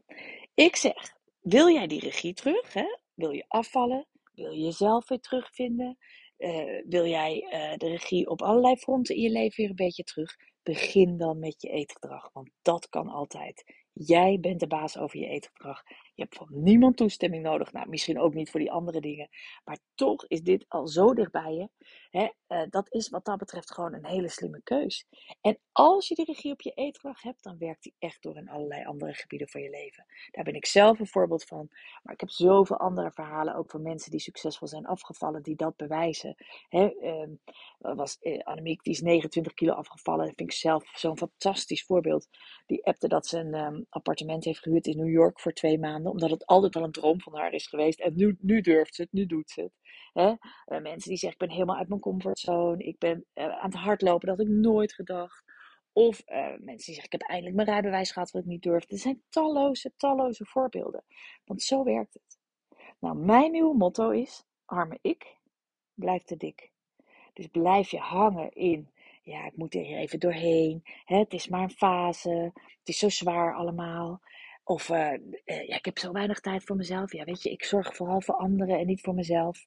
ik 0.53 0.75
zeg, 0.75 1.15
wil 1.39 1.69
jij 1.69 1.87
die 1.87 1.99
regie 1.99 2.33
terug? 2.33 2.73
Hè? 2.73 2.97
Wil 3.13 3.31
je 3.31 3.45
afvallen? 3.47 4.07
Wil 4.37 4.51
je 4.51 4.63
jezelf 4.63 5.07
weer 5.07 5.19
terugvinden? 5.19 5.97
Uh, 6.37 6.81
wil 6.87 7.05
jij 7.05 7.41
uh, 7.41 7.77
de 7.77 7.87
regie 7.87 8.29
op 8.29 8.41
allerlei 8.41 8.75
fronten 8.75 9.15
in 9.15 9.21
je 9.21 9.29
leven 9.29 9.55
weer 9.55 9.69
een 9.69 9.85
beetje 9.85 10.03
terug? 10.03 10.35
Begin 10.63 11.17
dan 11.17 11.39
met 11.39 11.61
je 11.61 11.69
eetgedrag, 11.69 12.29
want 12.33 12.49
dat 12.61 12.89
kan 12.89 13.07
altijd. 13.07 13.63
Jij 13.93 14.37
bent 14.39 14.59
de 14.59 14.67
baas 14.67 14.97
over 14.97 15.19
je 15.19 15.27
eetgedrag. 15.27 15.83
Je 16.17 16.23
hebt 16.23 16.35
van 16.35 16.47
niemand 16.49 16.97
toestemming 16.97 17.43
nodig. 17.43 17.71
Nou, 17.71 17.89
misschien 17.89 18.19
ook 18.19 18.33
niet 18.33 18.49
voor 18.49 18.59
die 18.59 18.71
andere 18.71 19.01
dingen. 19.01 19.29
Maar 19.63 19.77
toch 19.95 20.25
is 20.27 20.41
dit 20.41 20.65
al 20.67 20.87
zo 20.87 21.13
dichtbij 21.13 21.53
je. 21.53 21.69
Hè? 22.09 22.29
Uh, 22.47 22.69
dat 22.69 22.93
is 22.93 23.09
wat 23.09 23.25
dat 23.25 23.37
betreft 23.37 23.73
gewoon 23.73 23.93
een 23.93 24.05
hele 24.05 24.29
slimme 24.29 24.61
keus. 24.63 25.05
En 25.41 25.59
als 25.71 26.07
je 26.07 26.15
die 26.15 26.25
regie 26.25 26.51
op 26.51 26.61
je 26.61 26.71
eetgedrag 26.71 27.21
hebt, 27.21 27.43
dan 27.43 27.57
werkt 27.57 27.83
die 27.83 27.95
echt 27.99 28.21
door 28.21 28.37
in 28.37 28.49
allerlei 28.49 28.85
andere 28.85 29.13
gebieden 29.13 29.49
van 29.49 29.61
je 29.61 29.69
leven. 29.69 30.05
Daar 30.31 30.43
ben 30.43 30.53
ik 30.53 30.65
zelf 30.65 30.99
een 30.99 31.07
voorbeeld 31.07 31.43
van. 31.43 31.67
Maar 32.03 32.13
ik 32.13 32.19
heb 32.19 32.29
zoveel 32.29 32.77
andere 32.77 33.11
verhalen, 33.11 33.55
ook 33.55 33.71
van 33.71 33.81
mensen 33.81 34.11
die 34.11 34.19
succesvol 34.19 34.67
zijn 34.67 34.85
afgevallen, 34.85 35.43
die 35.43 35.55
dat 35.55 35.75
bewijzen. 35.75 36.35
Hè? 36.69 36.93
Uh, 37.01 37.27
was 37.79 38.17
uh, 38.21 38.39
Annemiek, 38.43 38.83
die 38.83 38.93
is 38.93 39.01
29 39.01 39.53
kilo 39.53 39.73
afgevallen. 39.73 40.25
Dat 40.25 40.35
vind 40.35 40.51
ik 40.51 40.57
zelf 40.57 40.83
zo'n 40.93 41.17
fantastisch 41.17 41.83
voorbeeld. 41.83 42.27
Die 42.65 42.85
appte 42.85 43.07
dat 43.07 43.27
ze 43.27 43.39
een 43.39 43.53
um, 43.53 43.85
appartement 43.89 44.43
heeft 44.43 44.59
gehuurd 44.59 44.87
in 44.87 44.97
New 44.97 45.09
York 45.09 45.39
voor 45.39 45.53
twee 45.53 45.79
maanden, 45.79 46.06
omdat 46.09 46.29
het 46.29 46.45
altijd 46.45 46.73
wel 46.73 46.83
een 46.83 46.91
droom 46.91 47.21
van 47.21 47.35
haar 47.35 47.53
is 47.53 47.67
geweest. 47.67 47.99
En 47.99 48.15
nu, 48.15 48.37
nu 48.39 48.61
durft 48.61 48.95
ze 48.95 49.01
het, 49.01 49.11
nu 49.11 49.25
doet 49.25 49.49
ze 49.49 49.61
het. 49.61 49.73
Hè? 50.13 50.29
Uh, 50.29 50.81
mensen 50.81 51.09
die 51.09 51.17
zeggen, 51.17 51.31
ik 51.31 51.47
ben 51.47 51.49
helemaal 51.49 51.77
uit 51.77 51.87
mijn 51.87 52.01
comfortzone. 52.01 52.83
Ik 52.83 52.97
ben 52.97 53.25
uh, 53.33 53.47
aan 53.47 53.71
het 53.71 53.79
hardlopen, 53.79 54.27
dat 54.27 54.37
had 54.37 54.47
ik 54.47 54.53
nooit 54.53 54.93
gedacht. 54.93 55.43
Of 55.93 56.21
uh, 56.25 56.37
mensen 56.37 56.65
die 56.65 56.77
zeggen, 56.77 57.03
ik 57.03 57.11
heb 57.11 57.21
eindelijk 57.21 57.55
mijn 57.55 57.67
rijbewijs 57.67 58.11
gehad 58.11 58.31
wat 58.31 58.41
ik 58.41 58.47
niet 58.47 58.63
durfde. 58.63 58.93
Er 58.93 58.99
zijn 58.99 59.23
talloze, 59.29 59.93
talloze 59.97 60.45
voorbeelden. 60.45 61.03
Want 61.45 61.61
zo 61.61 61.83
werkt 61.83 62.13
het. 62.13 62.39
Nou, 62.99 63.17
mijn 63.17 63.51
nieuwe 63.51 63.77
motto 63.77 64.09
is, 64.09 64.43
arme 64.65 64.99
ik, 65.01 65.37
blijf 65.93 66.23
te 66.23 66.37
dik. 66.37 66.71
Dus 67.33 67.47
blijf 67.47 67.91
je 67.91 67.99
hangen 67.99 68.51
in, 68.51 68.89
ja, 69.21 69.45
ik 69.45 69.57
moet 69.57 69.75
er 69.75 69.81
even 69.81 70.19
doorheen. 70.19 70.81
Hè? 71.05 71.17
Het 71.17 71.33
is 71.33 71.47
maar 71.47 71.61
een 71.61 71.69
fase. 71.69 72.51
Het 72.53 72.87
is 72.87 72.97
zo 72.97 73.09
zwaar 73.09 73.55
allemaal. 73.55 74.21
Of 74.67 74.89
uh, 74.89 75.13
ja, 75.45 75.75
ik 75.75 75.85
heb 75.85 75.97
zo 75.97 76.11
weinig 76.11 76.39
tijd 76.39 76.63
voor 76.63 76.75
mezelf. 76.75 77.13
Ja, 77.13 77.23
weet 77.23 77.43
je, 77.43 77.51
ik 77.51 77.63
zorg 77.63 77.95
vooral 77.95 78.21
voor 78.21 78.35
anderen 78.35 78.79
en 78.79 78.85
niet 78.85 79.01
voor 79.01 79.13
mezelf. 79.13 79.65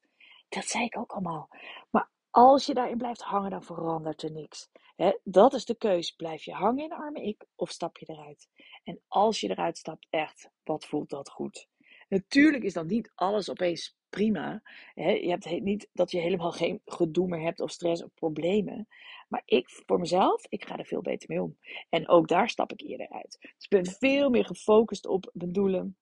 Dat 0.48 0.64
zei 0.64 0.84
ik 0.84 0.98
ook 0.98 1.12
allemaal. 1.12 1.48
Maar 1.90 2.10
als 2.30 2.66
je 2.66 2.74
daarin 2.74 2.98
blijft 2.98 3.22
hangen, 3.22 3.50
dan 3.50 3.62
verandert 3.62 4.22
er 4.22 4.32
niks. 4.32 4.70
He, 4.96 5.12
dat 5.24 5.54
is 5.54 5.64
de 5.64 5.74
keus. 5.74 6.10
Blijf 6.10 6.44
je 6.44 6.52
hangen 6.52 6.82
in 6.82 6.88
de 6.88 6.94
arme 6.94 7.22
ik 7.22 7.46
of 7.56 7.70
stap 7.70 7.98
je 7.98 8.06
eruit? 8.08 8.48
En 8.84 9.00
als 9.08 9.40
je 9.40 9.50
eruit 9.50 9.78
stapt, 9.78 10.06
echt, 10.10 10.50
wat 10.64 10.84
voelt 10.84 11.10
dat 11.10 11.30
goed? 11.30 11.68
Natuurlijk 12.10 12.64
is 12.64 12.72
dan 12.72 12.86
niet 12.86 13.12
alles 13.14 13.50
opeens 13.50 13.98
prima. 14.08 14.62
Je 14.94 15.36
hebt 15.38 15.62
niet 15.62 15.88
dat 15.92 16.10
je 16.10 16.20
helemaal 16.20 16.52
geen 16.52 16.80
gedoe 16.84 17.28
meer 17.28 17.40
hebt 17.40 17.60
of 17.60 17.70
stress 17.70 18.04
of 18.04 18.14
problemen. 18.14 18.88
Maar 19.28 19.42
ik, 19.44 19.68
voor 19.68 19.98
mezelf, 19.98 20.46
ik 20.48 20.64
ga 20.64 20.78
er 20.78 20.86
veel 20.86 21.02
beter 21.02 21.28
mee 21.28 21.42
om. 21.42 21.58
En 21.88 22.08
ook 22.08 22.28
daar 22.28 22.48
stap 22.48 22.72
ik 22.72 22.80
eerder 22.80 23.08
uit. 23.08 23.38
Dus 23.40 23.64
ik 23.64 23.68
ben 23.68 23.86
veel 23.86 24.30
meer 24.30 24.44
gefocust 24.44 25.06
op 25.06 25.30
mijn 25.32 25.52
doelen. 25.52 25.96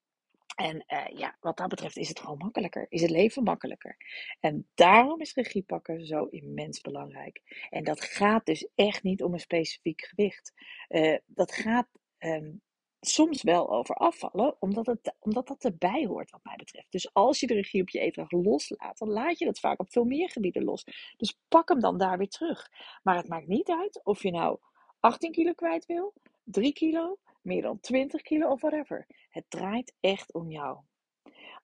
En 0.56 0.84
uh, 0.88 1.06
ja, 1.18 1.36
wat 1.40 1.56
dat 1.56 1.68
betreft 1.68 1.96
is 1.96 2.08
het 2.08 2.20
gewoon 2.20 2.38
makkelijker. 2.38 2.86
Is 2.88 3.02
het 3.02 3.10
leven 3.10 3.42
makkelijker. 3.42 3.96
En 4.40 4.68
daarom 4.74 5.20
is 5.20 5.34
regie 5.34 5.62
pakken 5.62 6.06
zo 6.06 6.24
immens 6.24 6.80
belangrijk. 6.80 7.66
En 7.70 7.84
dat 7.84 8.00
gaat 8.00 8.46
dus 8.46 8.68
echt 8.74 9.02
niet 9.02 9.22
om 9.22 9.32
een 9.32 9.40
specifiek 9.40 10.04
gewicht. 10.04 10.52
Uh, 10.88 11.16
dat 11.26 11.52
gaat 11.52 11.88
um, 12.18 12.62
soms 13.00 13.42
wel 13.42 13.70
over 13.70 13.94
afvallen, 13.94 14.56
omdat, 14.58 14.86
het, 14.86 15.14
omdat 15.18 15.46
dat 15.46 15.64
erbij 15.64 16.06
hoort, 16.06 16.30
wat 16.30 16.44
mij 16.44 16.56
betreft. 16.56 16.92
Dus 16.92 17.14
als 17.14 17.40
je 17.40 17.46
de 17.46 17.54
regie 17.54 17.82
op 17.82 17.88
je 17.88 18.26
loslaat, 18.28 18.98
dan 18.98 19.08
laat 19.08 19.38
je 19.38 19.44
dat 19.44 19.58
vaak 19.58 19.80
op 19.80 19.92
veel 19.92 20.04
meer 20.04 20.30
gebieden 20.30 20.64
los. 20.64 20.84
Dus 21.16 21.38
pak 21.48 21.68
hem 21.68 21.80
dan 21.80 21.98
daar 21.98 22.18
weer 22.18 22.28
terug. 22.28 22.68
Maar 23.02 23.16
het 23.16 23.28
maakt 23.28 23.46
niet 23.46 23.70
uit 23.70 24.00
of 24.04 24.22
je 24.22 24.30
nou 24.30 24.58
18 25.00 25.32
kilo 25.32 25.52
kwijt 25.52 25.86
wil, 25.86 26.14
3 26.44 26.72
kilo, 26.72 27.18
meer 27.42 27.62
dan 27.62 27.80
20 27.80 28.22
kilo 28.22 28.50
of 28.50 28.60
whatever. 28.60 29.06
Het 29.30 29.44
draait 29.48 29.94
echt 30.00 30.32
om 30.32 30.50
jou. 30.50 30.78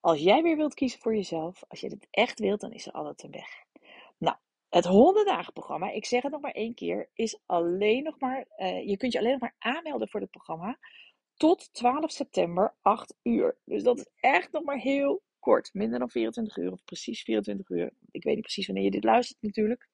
Als 0.00 0.20
jij 0.20 0.42
weer 0.42 0.56
wilt 0.56 0.74
kiezen 0.74 1.00
voor 1.00 1.14
jezelf, 1.14 1.64
als 1.68 1.80
je 1.80 1.88
dit 1.88 2.06
echt 2.10 2.38
wilt, 2.38 2.60
dan 2.60 2.72
is 2.72 2.86
er 2.86 2.92
altijd 2.92 3.22
een 3.22 3.30
weg. 3.30 3.64
Nou, 4.18 4.36
het 4.68 4.84
100 4.84 5.26
dagen 5.26 5.52
programma, 5.52 5.90
ik 5.90 6.06
zeg 6.06 6.22
het 6.22 6.32
nog 6.32 6.40
maar 6.40 6.50
één 6.50 6.74
keer, 6.74 7.10
is 7.14 7.40
alleen 7.46 8.02
nog 8.02 8.18
maar, 8.18 8.46
uh, 8.56 8.86
je 8.88 8.96
kunt 8.96 9.12
je 9.12 9.18
alleen 9.18 9.30
nog 9.30 9.40
maar 9.40 9.56
aanmelden 9.58 10.08
voor 10.08 10.20
het 10.20 10.30
programma 10.30 10.78
tot 11.36 11.72
12 11.72 12.10
september 12.10 12.74
8 12.82 13.14
uur. 13.22 13.56
Dus 13.64 13.82
dat 13.82 13.98
is 13.98 14.08
echt 14.16 14.52
nog 14.52 14.64
maar 14.64 14.78
heel 14.78 15.22
kort, 15.38 15.70
minder 15.72 15.98
dan 15.98 16.10
24 16.10 16.56
uur 16.56 16.72
of 16.72 16.84
precies 16.84 17.22
24 17.22 17.68
uur. 17.68 17.92
Ik 18.10 18.24
weet 18.24 18.34
niet 18.34 18.44
precies 18.44 18.66
wanneer 18.66 18.84
je 18.84 18.90
dit 18.90 19.04
luistert 19.04 19.42
natuurlijk. 19.42 19.88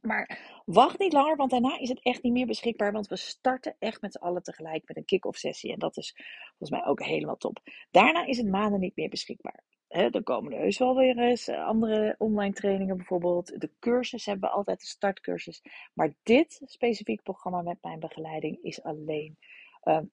Maar 0.00 0.38
wacht 0.64 0.98
niet 0.98 1.12
langer, 1.12 1.36
want 1.36 1.50
daarna 1.50 1.78
is 1.78 1.88
het 1.88 2.02
echt 2.02 2.22
niet 2.22 2.32
meer 2.32 2.46
beschikbaar. 2.46 2.92
Want 2.92 3.06
we 3.06 3.16
starten 3.16 3.76
echt 3.78 4.00
met 4.00 4.12
z'n 4.12 4.22
allen 4.22 4.42
tegelijk 4.42 4.88
met 4.88 4.96
een 4.96 5.04
kick-off 5.04 5.38
sessie. 5.38 5.72
En 5.72 5.78
dat 5.78 5.96
is 5.96 6.14
volgens 6.48 6.70
mij 6.70 6.84
ook 6.84 7.02
helemaal 7.02 7.36
top. 7.36 7.58
Daarna 7.90 8.26
is 8.26 8.36
het 8.36 8.48
maanden 8.48 8.80
niet 8.80 8.96
meer 8.96 9.08
beschikbaar. 9.08 9.64
He, 9.88 10.10
dan 10.10 10.22
komen 10.22 10.52
er 10.52 10.58
heus 10.58 10.78
wel 10.78 10.96
weer 10.96 11.18
eens 11.18 11.48
andere 11.48 12.14
online 12.18 12.54
trainingen 12.54 12.96
bijvoorbeeld. 12.96 13.60
De 13.60 13.70
cursus 13.78 14.26
hebben 14.26 14.48
we 14.48 14.54
altijd, 14.54 14.80
de 14.80 14.86
startcursus. 14.86 15.62
Maar 15.94 16.14
dit 16.22 16.60
specifiek 16.64 17.22
programma 17.22 17.62
met 17.62 17.78
mijn 17.82 17.98
begeleiding 17.98 18.58
is 18.62 18.82
alleen 18.82 19.38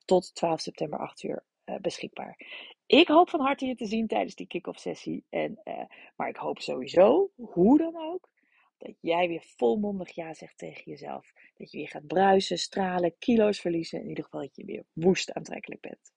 tot 0.05 0.35
12 0.35 0.61
september 0.61 0.99
8 0.99 1.23
uur 1.23 1.43
uh, 1.65 1.75
beschikbaar. 1.75 2.39
Ik 2.85 3.07
hoop 3.07 3.29
van 3.29 3.39
harte 3.39 3.65
je 3.65 3.75
te 3.75 3.85
zien 3.85 4.07
tijdens 4.07 4.35
die 4.35 4.47
kick-off 4.47 4.79
sessie. 4.79 5.25
En, 5.29 5.59
uh, 5.63 5.83
maar 6.15 6.29
ik 6.29 6.35
hoop 6.35 6.59
sowieso, 6.59 7.31
hoe 7.35 7.77
dan 7.77 7.95
ook, 7.95 8.29
dat 8.77 8.93
jij 9.01 9.27
weer 9.27 9.43
volmondig 9.57 10.15
ja 10.15 10.33
zegt 10.33 10.57
tegen 10.57 10.83
jezelf. 10.91 11.31
Dat 11.55 11.71
je 11.71 11.77
weer 11.77 11.87
gaat 11.87 12.07
bruisen, 12.07 12.57
stralen, 12.57 13.17
kilo's 13.17 13.59
verliezen. 13.59 14.01
In 14.01 14.09
ieder 14.09 14.23
geval 14.23 14.41
dat 14.41 14.55
je 14.55 14.65
weer 14.65 14.85
woest 14.93 15.33
aantrekkelijk 15.33 15.81
bent. 15.81 16.11